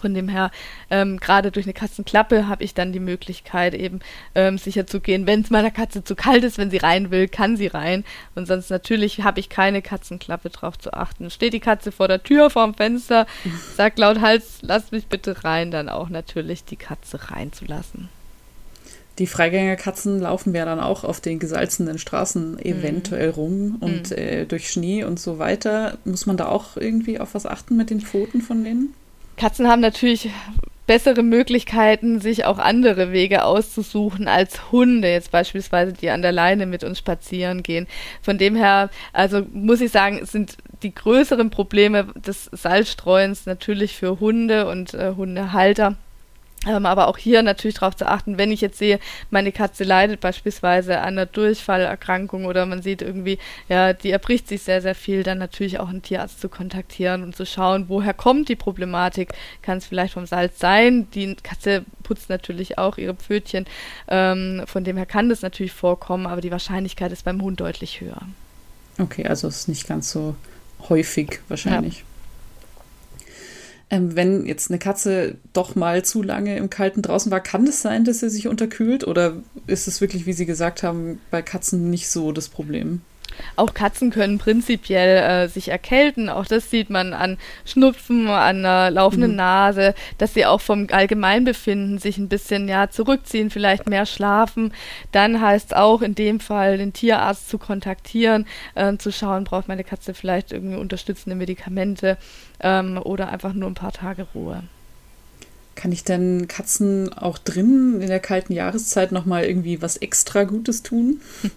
Von 0.00 0.14
dem 0.14 0.28
her, 0.28 0.50
ähm, 0.90 1.20
gerade 1.20 1.52
durch 1.52 1.64
eine 1.64 1.74
Katzenklappe 1.74 2.48
habe 2.48 2.64
ich 2.64 2.74
dann 2.74 2.92
die 2.92 2.98
Möglichkeit, 2.98 3.72
eben 3.72 4.00
ähm, 4.34 4.58
sicher 4.58 4.84
zu 4.84 4.98
gehen, 4.98 5.28
wenn 5.28 5.42
es 5.42 5.50
meiner 5.50 5.70
Katze 5.70 6.02
zu 6.02 6.16
kalt 6.16 6.42
ist, 6.42 6.58
wenn 6.58 6.72
sie 6.72 6.78
rein 6.78 7.12
will, 7.12 7.28
kann 7.28 7.56
sie 7.56 7.68
rein. 7.68 8.04
Und 8.34 8.46
sonst 8.46 8.68
natürlich 8.68 9.22
habe 9.22 9.38
ich 9.38 9.48
keine 9.48 9.80
Katzenklappe 9.80 10.50
drauf 10.50 10.76
zu 10.76 10.92
achten. 10.92 11.30
Steht 11.30 11.52
die 11.52 11.60
Katze 11.60 11.92
vor 11.92 12.08
der 12.08 12.20
Tür, 12.20 12.50
vorm 12.50 12.74
Fenster, 12.74 13.28
sagt 13.76 14.00
laut 14.00 14.20
Hals, 14.20 14.58
lass 14.62 14.90
mich 14.90 15.06
bitte 15.06 15.44
rein, 15.44 15.70
dann 15.70 15.88
auch 15.88 16.08
natürlich 16.08 16.64
die 16.64 16.76
Katze 16.76 17.30
reinzulassen. 17.30 18.08
Die 19.18 19.26
Freigängerkatzen 19.26 20.20
laufen 20.20 20.54
ja 20.54 20.64
dann 20.64 20.80
auch 20.80 21.04
auf 21.04 21.20
den 21.20 21.38
gesalzenen 21.38 21.98
Straßen 21.98 22.58
eventuell 22.58 23.28
mhm. 23.28 23.34
rum 23.34 23.76
und 23.80 24.10
mhm. 24.10 24.16
äh, 24.16 24.44
durch 24.46 24.70
Schnee 24.70 25.04
und 25.04 25.20
so 25.20 25.38
weiter. 25.38 25.98
Muss 26.04 26.26
man 26.26 26.36
da 26.36 26.46
auch 26.46 26.76
irgendwie 26.76 27.20
auf 27.20 27.34
was 27.34 27.46
achten 27.46 27.76
mit 27.76 27.90
den 27.90 28.00
Pfoten 28.00 28.40
von 28.40 28.64
denen? 28.64 28.94
Katzen 29.36 29.68
haben 29.68 29.80
natürlich 29.80 30.30
bessere 30.86 31.22
Möglichkeiten, 31.22 32.20
sich 32.20 32.44
auch 32.44 32.58
andere 32.58 33.12
Wege 33.12 33.44
auszusuchen 33.44 34.28
als 34.28 34.72
Hunde, 34.72 35.08
jetzt 35.08 35.30
beispielsweise, 35.30 35.92
die 35.92 36.10
an 36.10 36.22
der 36.22 36.32
Leine 36.32 36.66
mit 36.66 36.84
uns 36.84 36.98
spazieren 36.98 37.62
gehen. 37.62 37.86
Von 38.20 38.36
dem 38.36 38.56
her, 38.56 38.90
also 39.12 39.42
muss 39.52 39.80
ich 39.80 39.92
sagen, 39.92 40.24
sind 40.26 40.56
die 40.82 40.94
größeren 40.94 41.50
Probleme 41.50 42.08
des 42.14 42.50
Salzstreuens 42.52 43.46
natürlich 43.46 43.96
für 43.96 44.18
Hunde 44.20 44.68
und 44.68 44.94
äh, 44.94 45.12
Hundehalter 45.16 45.96
aber 46.64 47.08
auch 47.08 47.18
hier 47.18 47.42
natürlich 47.42 47.76
darauf 47.76 47.96
zu 47.96 48.06
achten, 48.06 48.38
wenn 48.38 48.52
ich 48.52 48.60
jetzt 48.60 48.78
sehe, 48.78 49.00
meine 49.30 49.52
Katze 49.52 49.84
leidet 49.84 50.20
beispielsweise 50.20 50.98
an 50.98 51.14
einer 51.14 51.26
Durchfallerkrankung 51.26 52.44
oder 52.44 52.66
man 52.66 52.82
sieht 52.82 53.02
irgendwie, 53.02 53.38
ja, 53.68 53.92
die 53.92 54.10
erbricht 54.10 54.48
sich 54.48 54.62
sehr, 54.62 54.80
sehr 54.80 54.94
viel, 54.94 55.22
dann 55.22 55.38
natürlich 55.38 55.80
auch 55.80 55.88
einen 55.88 56.02
Tierarzt 56.02 56.40
zu 56.40 56.48
kontaktieren 56.48 57.22
und 57.24 57.34
zu 57.34 57.46
schauen, 57.46 57.86
woher 57.88 58.14
kommt 58.14 58.48
die 58.48 58.56
Problematik. 58.56 59.32
Kann 59.62 59.78
es 59.78 59.86
vielleicht 59.86 60.14
vom 60.14 60.26
Salz 60.26 60.58
sein? 60.58 61.08
Die 61.14 61.34
Katze 61.34 61.84
putzt 62.04 62.28
natürlich 62.28 62.78
auch 62.78 62.96
ihre 62.96 63.14
Pfötchen. 63.14 63.66
Ähm, 64.08 64.62
von 64.66 64.84
dem 64.84 64.96
her 64.96 65.06
kann 65.06 65.28
das 65.28 65.42
natürlich 65.42 65.72
vorkommen, 65.72 66.26
aber 66.26 66.40
die 66.40 66.52
Wahrscheinlichkeit 66.52 67.10
ist 67.12 67.24
beim 67.24 67.42
Hund 67.42 67.60
deutlich 67.60 68.00
höher. 68.00 68.22
Okay, 68.98 69.26
also 69.26 69.48
ist 69.48 69.68
nicht 69.68 69.88
ganz 69.88 70.10
so 70.10 70.36
häufig 70.88 71.40
wahrscheinlich. 71.48 71.98
Ja 71.98 72.04
ähm, 73.92 74.16
wenn 74.16 74.46
jetzt 74.46 74.70
eine 74.70 74.78
Katze 74.78 75.36
doch 75.52 75.74
mal 75.74 76.02
zu 76.02 76.22
lange 76.22 76.56
im 76.56 76.70
Kalten 76.70 77.02
draußen 77.02 77.30
war, 77.30 77.40
kann 77.40 77.66
es 77.66 77.82
sein, 77.82 78.04
dass 78.04 78.20
sie 78.20 78.30
sich 78.30 78.48
unterkühlt? 78.48 79.06
Oder 79.06 79.34
ist 79.66 79.86
es 79.86 80.00
wirklich, 80.00 80.24
wie 80.24 80.32
Sie 80.32 80.46
gesagt 80.46 80.82
haben, 80.82 81.20
bei 81.30 81.42
Katzen 81.42 81.90
nicht 81.90 82.08
so 82.08 82.32
das 82.32 82.48
Problem? 82.48 83.02
Auch 83.56 83.74
Katzen 83.74 84.10
können 84.10 84.38
prinzipiell 84.38 85.18
äh, 85.18 85.48
sich 85.48 85.68
erkälten. 85.68 86.28
Auch 86.28 86.46
das 86.46 86.70
sieht 86.70 86.90
man 86.90 87.12
an 87.12 87.38
Schnupfen, 87.64 88.28
an 88.28 88.58
einer 88.58 88.90
laufenden 88.90 89.32
mhm. 89.32 89.36
Nase, 89.36 89.94
dass 90.18 90.34
sie 90.34 90.46
auch 90.46 90.60
vom 90.60 90.86
Allgemeinbefinden 90.90 91.98
sich 91.98 92.18
ein 92.18 92.28
bisschen 92.28 92.68
ja, 92.68 92.90
zurückziehen, 92.90 93.50
vielleicht 93.50 93.88
mehr 93.88 94.06
schlafen. 94.06 94.72
Dann 95.12 95.40
heißt 95.40 95.72
es 95.72 95.76
auch 95.76 96.02
in 96.02 96.14
dem 96.14 96.40
Fall, 96.40 96.78
den 96.78 96.92
Tierarzt 96.92 97.48
zu 97.48 97.58
kontaktieren, 97.58 98.46
äh, 98.74 98.96
zu 98.96 99.12
schauen, 99.12 99.44
braucht 99.44 99.68
meine 99.68 99.84
Katze 99.84 100.14
vielleicht 100.14 100.52
irgendwie 100.52 100.76
unterstützende 100.76 101.36
Medikamente 101.36 102.16
ähm, 102.60 103.00
oder 103.02 103.30
einfach 103.30 103.52
nur 103.52 103.70
ein 103.70 103.74
paar 103.74 103.92
Tage 103.92 104.26
Ruhe. 104.34 104.62
Kann 105.74 105.90
ich 105.90 106.04
denn 106.04 106.48
Katzen 106.48 107.12
auch 107.12 107.38
drinnen 107.38 108.00
in 108.02 108.08
der 108.08 108.20
kalten 108.20 108.52
Jahreszeit 108.52 109.10
nochmal 109.10 109.44
irgendwie 109.44 109.80
was 109.80 109.96
extra 109.96 110.44
Gutes 110.44 110.82
tun? 110.82 111.20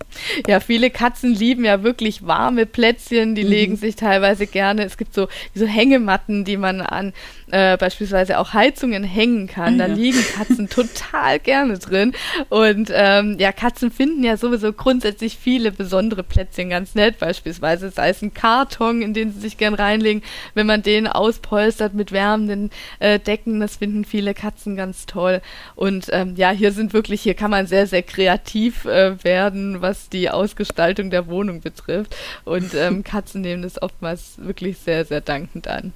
Ja, 0.47 0.60
viele 0.60 0.89
Katzen 0.89 1.34
lieben 1.34 1.65
ja 1.65 1.84
wirklich 1.84 2.25
warme 2.25 2.65
Plätzchen, 2.65 3.36
die 3.36 3.43
mhm. 3.43 3.49
legen 3.49 3.75
sich 3.78 3.95
teilweise 3.95 4.47
gerne. 4.47 4.86
Es 4.86 4.97
gibt 4.97 5.13
so, 5.13 5.28
so 5.54 5.65
Hängematten, 5.65 6.45
die 6.45 6.58
man 6.58 6.82
an 6.82 7.13
äh, 7.51 7.78
beispielsweise 7.78 8.39
auch 8.39 8.54
Heizungen 8.54 9.04
hängen 9.04 9.47
kann. 9.47 9.75
Ah, 9.75 9.86
da 9.86 9.88
ja. 9.88 9.95
liegen 9.95 10.23
Katzen 10.36 10.69
total 10.69 11.39
gerne 11.39 11.78
drin. 11.78 12.13
Und 12.49 12.91
ähm, 12.93 13.38
ja, 13.39 13.51
Katzen 13.51 13.91
finden 13.91 14.23
ja 14.23 14.38
sowieso 14.38 14.73
grundsätzlich 14.73 15.38
viele 15.38 15.71
besondere 15.71 16.23
Plätzchen 16.23 16.69
ganz 16.69 16.95
nett. 16.95 17.19
Beispielsweise 17.19 17.89
sei 17.89 18.10
es 18.10 18.21
ein 18.21 18.34
Karton, 18.34 19.01
in 19.01 19.13
den 19.13 19.32
sie 19.32 19.39
sich 19.39 19.58
gern 19.58 19.73
reinlegen. 19.73 20.23
Wenn 20.54 20.67
man 20.67 20.82
den 20.82 21.08
auspolstert 21.08 21.93
mit 21.93 22.12
wärmenden 22.12 22.71
äh, 22.99 23.19
Decken, 23.19 23.60
das 23.60 23.78
finden 23.78 24.05
viele 24.06 24.34
Katzen 24.34 24.76
ganz 24.76 25.06
toll. 25.06 25.41
Und 25.76 26.08
ähm, 26.12 26.36
ja, 26.36 26.52
hier 26.52 26.72
sind 26.72 26.94
wirklich, 26.94 27.22
hier 27.22 27.34
kann 27.34 27.52
man 27.52 27.68
sehr, 27.68 27.88
sehr 27.88 28.04
kreativ 28.04 28.86
äh, 28.86 29.24
werden, 29.24 29.82
was 29.82 30.10
die 30.10 30.30
Ausgestaltung 30.30 31.10
der 31.10 31.28
Wohnung 31.28 31.62
betrifft. 31.62 32.15
Und 32.44 32.74
ähm, 32.74 33.04
Katzen 33.06 33.41
nehmen 33.41 33.63
das 33.63 33.82
oftmals 33.82 34.36
wirklich 34.38 34.78
sehr, 34.78 35.06
sehr 35.06 35.22
dankend 35.22 35.68
an. 35.68 35.94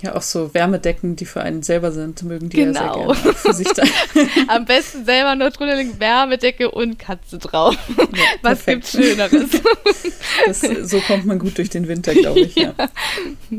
Ja, 0.00 0.14
auch 0.14 0.22
so 0.22 0.54
Wärmedecken, 0.54 1.16
die 1.16 1.24
für 1.24 1.42
einen 1.42 1.64
selber 1.64 1.90
sind, 1.90 2.22
mögen 2.22 2.48
die 2.50 2.56
genau. 2.56 2.80
ja 2.80 2.84
sehr 2.84 2.92
genau. 2.92 3.14
gerne 3.14 3.34
für 3.34 3.52
sich 3.52 3.68
dann. 3.72 3.88
Am 4.48 4.64
besten 4.64 5.04
selber 5.04 5.34
nur 5.34 5.50
drunter 5.50 5.74
legen, 5.74 5.98
Wärmedecke 5.98 6.70
und 6.70 6.98
Katze 7.00 7.38
drauf. 7.38 7.76
Ja, 7.96 8.04
Was 8.42 8.62
perfekt. 8.62 8.92
gibt's 8.92 8.92
Schöneres? 8.92 9.62
Das, 10.46 10.90
so 10.90 11.00
kommt 11.00 11.26
man 11.26 11.40
gut 11.40 11.58
durch 11.58 11.70
den 11.70 11.88
Winter, 11.88 12.14
glaube 12.14 12.40
ich, 12.40 12.54
ja. 12.54 12.74
ja. 12.78 13.58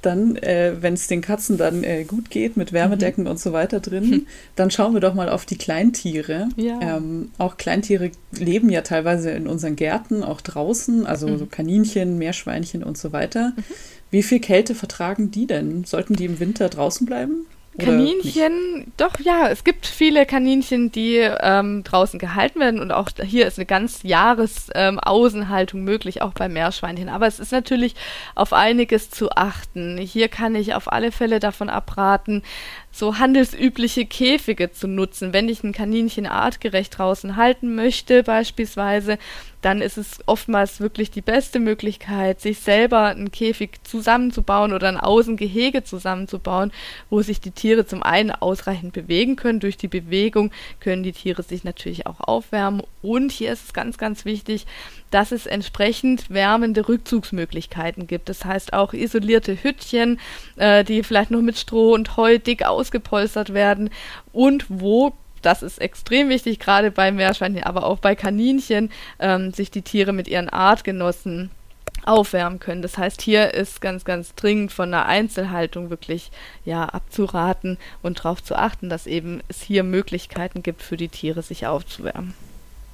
Dann, 0.00 0.36
äh, 0.36 0.74
wenn 0.80 0.94
es 0.94 1.08
den 1.08 1.22
Katzen 1.22 1.56
dann 1.56 1.82
äh, 1.82 2.04
gut 2.04 2.30
geht 2.30 2.56
mit 2.56 2.72
Wärmedecken 2.72 3.24
mhm. 3.24 3.30
und 3.30 3.40
so 3.40 3.52
weiter 3.52 3.80
drin, 3.80 4.10
mhm. 4.10 4.26
dann 4.54 4.70
schauen 4.70 4.94
wir 4.94 5.00
doch 5.00 5.14
mal 5.14 5.28
auf 5.28 5.44
die 5.44 5.58
Kleintiere. 5.58 6.48
Ja. 6.56 6.80
Ähm, 6.80 7.30
auch 7.38 7.56
Kleintiere 7.56 8.12
leben 8.30 8.70
ja 8.70 8.82
teilweise 8.82 9.30
in 9.30 9.48
unseren 9.48 9.74
Gärten, 9.74 10.22
auch 10.22 10.40
draußen, 10.40 11.06
also 11.06 11.26
mhm. 11.26 11.38
so 11.38 11.46
Kaninchen, 11.46 12.18
Meerschweinchen 12.18 12.84
und 12.84 12.96
so 12.96 13.12
weiter. 13.12 13.54
Mhm. 13.56 13.64
Wie 14.10 14.22
viel 14.22 14.40
Kälte 14.40 14.74
vertragen 14.74 15.30
die 15.30 15.46
denn? 15.46 15.84
Sollten 15.84 16.14
die 16.14 16.24
im 16.24 16.40
Winter 16.40 16.68
draußen 16.68 17.06
bleiben? 17.06 17.46
Kaninchen, 17.78 18.92
doch 18.96 19.18
ja, 19.20 19.48
es 19.48 19.64
gibt 19.64 19.86
viele 19.86 20.26
Kaninchen, 20.26 20.90
die 20.90 21.16
ähm, 21.16 21.84
draußen 21.84 22.18
gehalten 22.18 22.60
werden 22.60 22.80
und 22.80 22.90
auch 22.90 23.08
hier 23.22 23.46
ist 23.46 23.58
eine 23.58 23.66
ganz 23.66 24.02
Jahresaußenhaltung 24.02 25.80
ähm, 25.80 25.84
möglich, 25.84 26.20
auch 26.22 26.32
bei 26.32 26.48
Meerschweinchen. 26.48 27.08
Aber 27.08 27.26
es 27.26 27.38
ist 27.38 27.52
natürlich 27.52 27.94
auf 28.34 28.52
einiges 28.52 29.10
zu 29.10 29.30
achten. 29.30 29.96
Hier 29.98 30.28
kann 30.28 30.54
ich 30.54 30.74
auf 30.74 30.92
alle 30.92 31.12
Fälle 31.12 31.38
davon 31.38 31.70
abraten, 31.70 32.42
so 32.98 33.18
handelsübliche 33.18 34.06
Käfige 34.06 34.72
zu 34.72 34.88
nutzen. 34.88 35.32
Wenn 35.32 35.48
ich 35.48 35.62
ein 35.62 35.72
Kaninchen 35.72 36.26
artgerecht 36.26 36.98
draußen 36.98 37.36
halten 37.36 37.74
möchte, 37.74 38.22
beispielsweise, 38.24 39.18
dann 39.62 39.80
ist 39.80 39.98
es 39.98 40.18
oftmals 40.26 40.80
wirklich 40.80 41.10
die 41.10 41.20
beste 41.20 41.58
Möglichkeit, 41.58 42.40
sich 42.40 42.60
selber 42.60 43.06
einen 43.06 43.32
Käfig 43.32 43.80
zusammenzubauen 43.82 44.72
oder 44.72 44.88
ein 44.88 44.96
Außengehege 44.96 45.82
zusammenzubauen, 45.82 46.72
wo 47.10 47.22
sich 47.22 47.40
die 47.40 47.50
Tiere 47.50 47.86
zum 47.86 48.02
einen 48.02 48.30
ausreichend 48.30 48.92
bewegen 48.92 49.36
können. 49.36 49.60
Durch 49.60 49.76
die 49.76 49.88
Bewegung 49.88 50.52
können 50.80 51.02
die 51.02 51.12
Tiere 51.12 51.42
sich 51.42 51.64
natürlich 51.64 52.06
auch 52.06 52.20
aufwärmen. 52.20 52.82
Und 53.02 53.32
hier 53.32 53.52
ist 53.52 53.66
es 53.66 53.72
ganz, 53.72 53.98
ganz 53.98 54.24
wichtig, 54.24 54.66
dass 55.10 55.32
es 55.32 55.46
entsprechend 55.46 56.30
wärmende 56.30 56.88
Rückzugsmöglichkeiten 56.88 58.06
gibt. 58.06 58.28
Das 58.28 58.44
heißt 58.44 58.72
auch 58.72 58.92
isolierte 58.92 59.62
Hüttchen, 59.62 60.20
äh, 60.56 60.84
die 60.84 61.02
vielleicht 61.02 61.30
noch 61.30 61.42
mit 61.42 61.58
Stroh 61.58 61.94
und 61.94 62.16
Heu 62.16 62.38
dick 62.38 62.64
ausgepolstert 62.64 63.54
werden 63.54 63.90
und 64.32 64.66
wo 64.68 65.14
das 65.42 65.62
ist 65.62 65.78
extrem 65.78 66.28
wichtig, 66.28 66.58
gerade 66.58 66.90
bei 66.90 67.12
Meerschweinchen, 67.12 67.62
aber 67.62 67.86
auch 67.86 67.98
bei 67.98 68.16
Kaninchen, 68.16 68.90
ähm, 69.20 69.52
sich 69.52 69.70
die 69.70 69.82
Tiere 69.82 70.12
mit 70.12 70.26
ihren 70.26 70.48
Artgenossen 70.48 71.50
aufwärmen 72.04 72.58
können. 72.58 72.82
Das 72.82 72.98
heißt, 72.98 73.22
hier 73.22 73.54
ist 73.54 73.80
ganz, 73.80 74.04
ganz 74.04 74.34
dringend 74.34 74.72
von 74.72 74.90
der 74.90 75.06
Einzelhaltung 75.06 75.90
wirklich 75.90 76.30
ja 76.64 76.84
abzuraten 76.84 77.78
und 78.02 78.18
darauf 78.20 78.42
zu 78.42 78.56
achten, 78.56 78.88
dass 78.88 79.06
eben 79.06 79.42
es 79.48 79.62
hier 79.62 79.84
Möglichkeiten 79.84 80.62
gibt 80.62 80.82
für 80.82 80.96
die 80.96 81.08
Tiere, 81.08 81.42
sich 81.42 81.66
aufzuwärmen. 81.66 82.34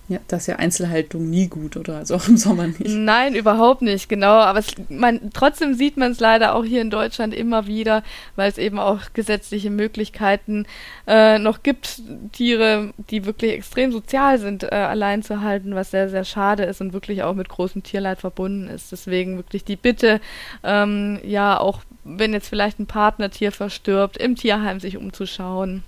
Ja, 0.06 0.18
das 0.28 0.42
ist 0.42 0.46
ja 0.48 0.56
Einzelhaltung 0.56 1.30
nie 1.30 1.48
gut, 1.48 1.78
oder? 1.78 1.96
Also 1.96 2.16
auch 2.16 2.28
im 2.28 2.36
Sommer 2.36 2.66
nicht. 2.66 2.86
Nein, 2.86 3.34
überhaupt 3.34 3.80
nicht, 3.80 4.08
genau. 4.08 4.34
Aber 4.34 4.58
es, 4.58 4.66
man, 4.90 5.30
trotzdem 5.32 5.74
sieht 5.74 5.96
man 5.96 6.12
es 6.12 6.20
leider 6.20 6.54
auch 6.54 6.64
hier 6.64 6.82
in 6.82 6.90
Deutschland 6.90 7.32
immer 7.32 7.66
wieder, 7.66 8.02
weil 8.36 8.50
es 8.50 8.58
eben 8.58 8.78
auch 8.78 9.00
gesetzliche 9.14 9.70
Möglichkeiten 9.70 10.66
äh, 11.06 11.38
noch 11.38 11.62
gibt, 11.62 12.02
Tiere, 12.32 12.92
die 13.10 13.24
wirklich 13.24 13.52
extrem 13.52 13.92
sozial 13.92 14.38
sind, 14.38 14.64
äh, 14.64 14.74
allein 14.74 15.22
zu 15.22 15.40
halten, 15.40 15.74
was 15.74 15.90
sehr, 15.90 16.10
sehr 16.10 16.24
schade 16.24 16.64
ist 16.64 16.82
und 16.82 16.92
wirklich 16.92 17.22
auch 17.22 17.34
mit 17.34 17.48
großem 17.48 17.82
Tierleid 17.82 18.20
verbunden 18.20 18.68
ist. 18.68 18.92
Deswegen 18.92 19.36
wirklich 19.36 19.64
die 19.64 19.76
Bitte, 19.76 20.20
ähm, 20.62 21.18
ja, 21.24 21.58
auch 21.58 21.80
wenn 22.04 22.34
jetzt 22.34 22.48
vielleicht 22.48 22.78
ein 22.78 22.86
Partnertier 22.86 23.52
verstirbt, 23.52 24.18
im 24.18 24.36
Tierheim 24.36 24.80
sich 24.80 24.98
umzuschauen 24.98 25.82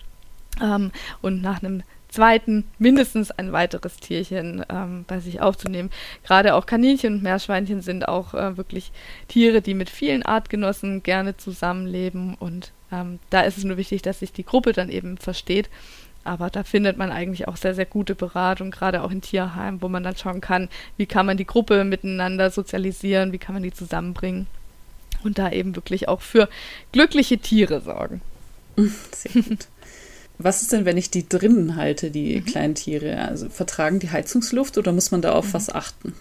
ähm, 0.62 0.90
und 1.20 1.42
nach 1.42 1.62
einem 1.62 1.82
zweiten 2.16 2.64
mindestens 2.78 3.30
ein 3.30 3.52
weiteres 3.52 3.98
Tierchen 3.98 4.64
ähm, 4.70 5.04
bei 5.06 5.20
sich 5.20 5.40
aufzunehmen. 5.40 5.90
Gerade 6.24 6.54
auch 6.54 6.66
Kaninchen 6.66 7.14
und 7.14 7.22
Meerschweinchen 7.22 7.82
sind 7.82 8.08
auch 8.08 8.32
äh, 8.34 8.56
wirklich 8.56 8.90
Tiere, 9.28 9.60
die 9.60 9.74
mit 9.74 9.90
vielen 9.90 10.24
Artgenossen 10.24 11.02
gerne 11.02 11.36
zusammenleben 11.36 12.34
und 12.34 12.72
ähm, 12.90 13.18
da 13.30 13.42
ist 13.42 13.58
es 13.58 13.64
nur 13.64 13.76
wichtig, 13.76 14.02
dass 14.02 14.20
sich 14.20 14.32
die 14.32 14.44
Gruppe 14.44 14.72
dann 14.72 14.88
eben 14.88 15.18
versteht. 15.18 15.68
Aber 16.24 16.50
da 16.50 16.64
findet 16.64 16.96
man 16.96 17.12
eigentlich 17.12 17.46
auch 17.46 17.56
sehr, 17.56 17.74
sehr 17.74 17.86
gute 17.86 18.16
Beratung, 18.16 18.72
gerade 18.72 19.02
auch 19.02 19.12
in 19.12 19.20
Tierheimen, 19.20 19.80
wo 19.80 19.88
man 19.88 20.02
dann 20.02 20.16
schauen 20.16 20.40
kann, 20.40 20.68
wie 20.96 21.06
kann 21.06 21.26
man 21.26 21.36
die 21.36 21.46
Gruppe 21.46 21.84
miteinander 21.84 22.50
sozialisieren, 22.50 23.32
wie 23.32 23.38
kann 23.38 23.54
man 23.54 23.62
die 23.62 23.72
zusammenbringen 23.72 24.48
und 25.22 25.38
da 25.38 25.52
eben 25.52 25.76
wirklich 25.76 26.08
auch 26.08 26.22
für 26.22 26.48
glückliche 26.92 27.38
Tiere 27.38 27.80
sorgen. 27.80 28.22
Sehr 28.76 29.42
gut. 29.42 29.68
Was 30.38 30.62
ist 30.62 30.72
denn, 30.72 30.84
wenn 30.84 30.96
ich 30.96 31.10
die 31.10 31.28
drinnen 31.28 31.76
halte, 31.76 32.10
die 32.10 32.40
mhm. 32.40 32.44
kleinen 32.44 32.74
Tiere? 32.74 33.18
Also 33.18 33.48
vertragen 33.48 33.98
die 33.98 34.10
Heizungsluft 34.10 34.76
oder 34.78 34.92
muss 34.92 35.10
man 35.10 35.22
da 35.22 35.32
auf 35.32 35.48
mhm. 35.48 35.54
was 35.54 35.70
achten? 35.70 36.14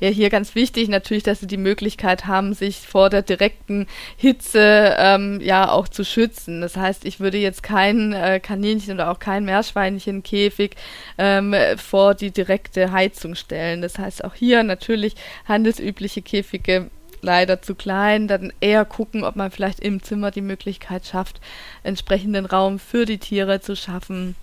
Ja, 0.00 0.08
hier 0.08 0.30
ganz 0.30 0.54
wichtig 0.54 0.88
natürlich, 0.88 1.22
dass 1.22 1.40
sie 1.40 1.46
die 1.46 1.56
Möglichkeit 1.56 2.26
haben, 2.26 2.54
sich 2.54 2.78
vor 2.78 3.10
der 3.10 3.22
direkten 3.22 3.86
Hitze 4.16 4.94
ähm, 4.98 5.40
ja 5.42 5.70
auch 5.70 5.88
zu 5.88 6.04
schützen. 6.04 6.60
Das 6.60 6.76
heißt, 6.76 7.04
ich 7.04 7.20
würde 7.20 7.38
jetzt 7.38 7.62
kein 7.62 8.12
äh, 8.12 8.40
Kaninchen 8.40 8.94
oder 8.94 9.10
auch 9.10 9.18
kein 9.18 9.44
Meerschweinchenkäfig 9.44 10.72
ähm, 11.18 11.54
vor 11.76 12.14
die 12.14 12.30
direkte 12.30 12.92
Heizung 12.92 13.34
stellen. 13.34 13.82
Das 13.82 13.98
heißt, 13.98 14.24
auch 14.24 14.34
hier 14.34 14.62
natürlich 14.62 15.14
handelsübliche 15.46 16.22
Käfige 16.22 16.90
leider 17.22 17.62
zu 17.62 17.74
klein, 17.74 18.28
dann 18.28 18.52
eher 18.60 18.84
gucken, 18.84 19.24
ob 19.24 19.36
man 19.36 19.50
vielleicht 19.50 19.80
im 19.80 20.02
Zimmer 20.02 20.30
die 20.30 20.40
Möglichkeit 20.40 21.06
schafft, 21.06 21.40
entsprechenden 21.82 22.46
Raum 22.46 22.78
für 22.78 23.04
die 23.04 23.18
Tiere 23.18 23.60
zu 23.60 23.76
schaffen 23.76 24.34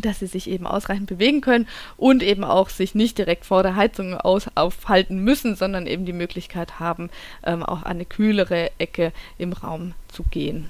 dass 0.00 0.18
sie 0.18 0.26
sich 0.26 0.50
eben 0.50 0.66
ausreichend 0.66 1.06
bewegen 1.06 1.40
können 1.40 1.68
und 1.96 2.22
eben 2.22 2.44
auch 2.44 2.68
sich 2.68 2.94
nicht 2.94 3.18
direkt 3.18 3.44
vor 3.44 3.62
der 3.62 3.76
Heizung 3.76 4.14
aus 4.14 4.46
aufhalten 4.54 5.18
müssen, 5.18 5.54
sondern 5.56 5.86
eben 5.86 6.04
die 6.04 6.12
Möglichkeit 6.12 6.80
haben, 6.80 7.10
ähm, 7.44 7.62
auch 7.62 7.82
an 7.82 7.92
eine 7.92 8.04
kühlere 8.04 8.70
Ecke 8.78 9.12
im 9.38 9.52
Raum 9.52 9.94
zu 10.08 10.24
gehen. 10.24 10.68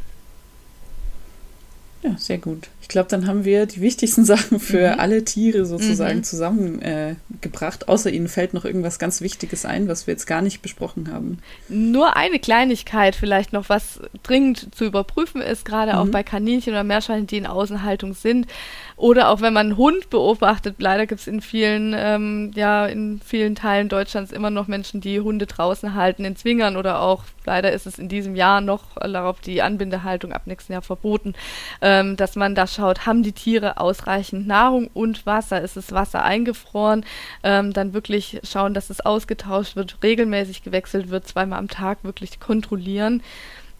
Ja, 2.05 2.17
sehr 2.19 2.37
gut. 2.37 2.69
Ich 2.83 2.89
glaube, 2.89 3.09
dann 3.09 3.27
haben 3.27 3.47
wir 3.47 3.65
die 3.65 3.81
wichtigsten 3.81 4.25
Sachen 4.27 4.61
für 4.61 4.93
mhm. 4.93 5.01
alle 5.01 5.25
Tiere 5.25 5.65
sozusagen 5.65 6.19
mhm. 6.19 6.25
zusammengebracht. 6.25 7.83
Äh, 7.83 7.87
Außer 7.87 8.11
Ihnen 8.11 8.29
fällt 8.29 8.53
noch 8.53 8.67
irgendwas 8.67 8.99
ganz 8.99 9.23
Wichtiges 9.23 9.65
ein, 9.65 9.89
was 9.89 10.07
wir 10.07 10.13
jetzt 10.13 10.27
gar 10.27 10.43
nicht 10.43 10.61
besprochen 10.61 11.11
haben. 11.11 11.39
Nur 11.69 12.17
eine 12.17 12.39
Kleinigkeit 12.39 13.17
vielleicht 13.17 13.55
noch, 13.55 13.71
was 13.71 14.01
dringend 14.23 14.75
zu 14.75 14.85
überprüfen 14.85 15.41
ist, 15.41 15.65
gerade 15.65 15.95
mhm. 15.95 15.99
auch 15.99 16.09
bei 16.09 16.23
Kaninchen 16.23 16.75
oder 16.75 16.85
Meerschweinchen, 16.85 17.27
die 17.27 17.39
in 17.39 17.47
Außenhaltung 17.47 18.13
sind. 18.13 18.47
Oder 18.97 19.31
auch 19.31 19.41
wenn 19.41 19.53
man 19.53 19.67
einen 19.67 19.77
Hund 19.77 20.09
beobachtet, 20.09 20.77
leider 20.79 21.07
gibt 21.07 21.21
es 21.21 21.27
in 21.27 21.41
vielen, 21.41 21.95
ähm, 21.97 22.53
ja, 22.55 22.87
in 22.87 23.21
vielen 23.21 23.57
Teilen 23.57 23.89
Deutschlands 23.89 24.31
immer 24.31 24.51
noch 24.51 24.69
Menschen, 24.69 25.01
die 25.01 25.21
Hunde 25.21 25.47
draußen 25.47 25.95
halten, 25.95 26.25
in 26.25 26.37
Zwingern 26.37 26.77
oder 26.77 27.01
auch, 27.01 27.25
leider 27.45 27.73
ist 27.73 27.87
es 27.87 27.99
in 27.99 28.09
diesem 28.09 28.37
Jahr 28.37 28.61
noch, 28.61 28.95
darauf 29.01 29.41
die 29.41 29.63
Anbindehaltung 29.63 30.33
ab 30.33 30.43
nächsten 30.47 30.73
Jahr 30.73 30.83
verboten, 30.83 31.35
ähm, 31.81 32.17
dass 32.17 32.37
man 32.37 32.55
da 32.55 32.69
schaut, 32.69 33.05
haben 33.05 33.25
die 33.25 33.33
Tiere 33.33 33.79
ausreichend 33.79 34.47
Nahrung 34.47 34.89
und 34.95 35.27
Wasser? 35.27 35.61
Ist 35.61 35.77
das 35.77 35.91
Wasser 35.91 36.23
eingefroren? 36.23 37.05
Ähm, 37.43 37.73
dann 37.73 37.95
wirklich 37.95 38.41
schauen, 38.45 38.75
dass 38.75 38.91
es 38.91 39.01
ausgetauscht 39.01 39.75
wird, 39.75 39.99
regelmäßig 40.05 40.63
gewechselt 40.63 41.11
wird, 41.11 41.27
zweimal 41.27 41.59
am 41.59 41.69
Tag 41.69 42.05
wirklich 42.05 42.39
kontrollieren. 42.39 43.23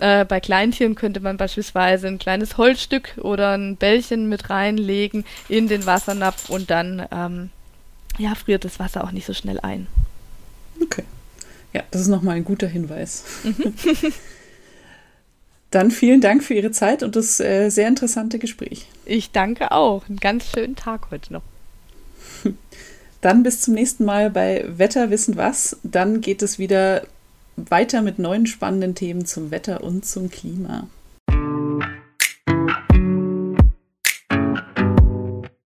Äh, 0.05 0.27
bei 0.27 0.39
Kleintieren 0.39 0.97
könnte 0.97 1.21
man 1.21 1.39
beispielsweise 1.39 2.09
ein 2.09 2.19
kleines 2.19 2.59
Holzstück 2.59 3.15
oder 3.23 3.57
ein 3.57 3.77
Bällchen 3.77 4.29
mit 4.29 4.51
reinlegen 4.51 5.25
in 5.49 5.67
den 5.67 5.87
Wassernapf 5.87 6.51
und 6.51 6.69
dann 6.69 7.07
ähm, 7.11 7.49
ja, 8.19 8.35
friert 8.35 8.67
das 8.67 8.79
Wasser 8.79 9.03
auch 9.03 9.13
nicht 9.13 9.25
so 9.25 9.33
schnell 9.33 9.59
ein. 9.61 9.87
Okay. 10.83 11.05
Ja, 11.73 11.85
das 11.91 12.03
ist 12.03 12.09
nochmal 12.09 12.37
ein 12.37 12.45
guter 12.45 12.67
Hinweis. 12.67 13.25
Mhm. 13.45 13.73
Dann 15.71 15.91
vielen 15.91 16.21
Dank 16.21 16.45
für 16.45 16.53
Ihre 16.53 16.71
Zeit 16.71 17.03
und 17.03 17.17
das 17.17 17.41
äh, 17.41 17.71
sehr 17.71 17.89
interessante 17.89 18.39
Gespräch. 18.39 18.87
Ich 19.07 19.31
danke 19.31 19.73
auch. 19.73 20.07
Einen 20.07 20.21
ganz 20.21 20.51
schönen 20.51 20.77
Tag 20.77 21.11
heute 21.13 21.33
noch. 21.33 21.43
Dann 23.23 23.43
bis 23.43 23.63
zum 23.63 23.73
nächsten 23.73 24.05
Mal 24.05 24.29
bei 24.29 24.67
Wetter 24.77 25.09
wissen 25.09 25.39
was. 25.39 25.79
Dann 25.83 26.21
geht 26.21 26.43
es 26.43 26.59
wieder 26.59 27.07
weiter 27.57 28.03
mit 28.03 28.19
neuen 28.19 28.47
spannenden 28.47 28.95
Themen 28.95 29.27
zum 29.27 29.51
Wetter 29.51 29.83
und 29.83 30.05
zum 30.05 30.31
Klima. 30.31 30.87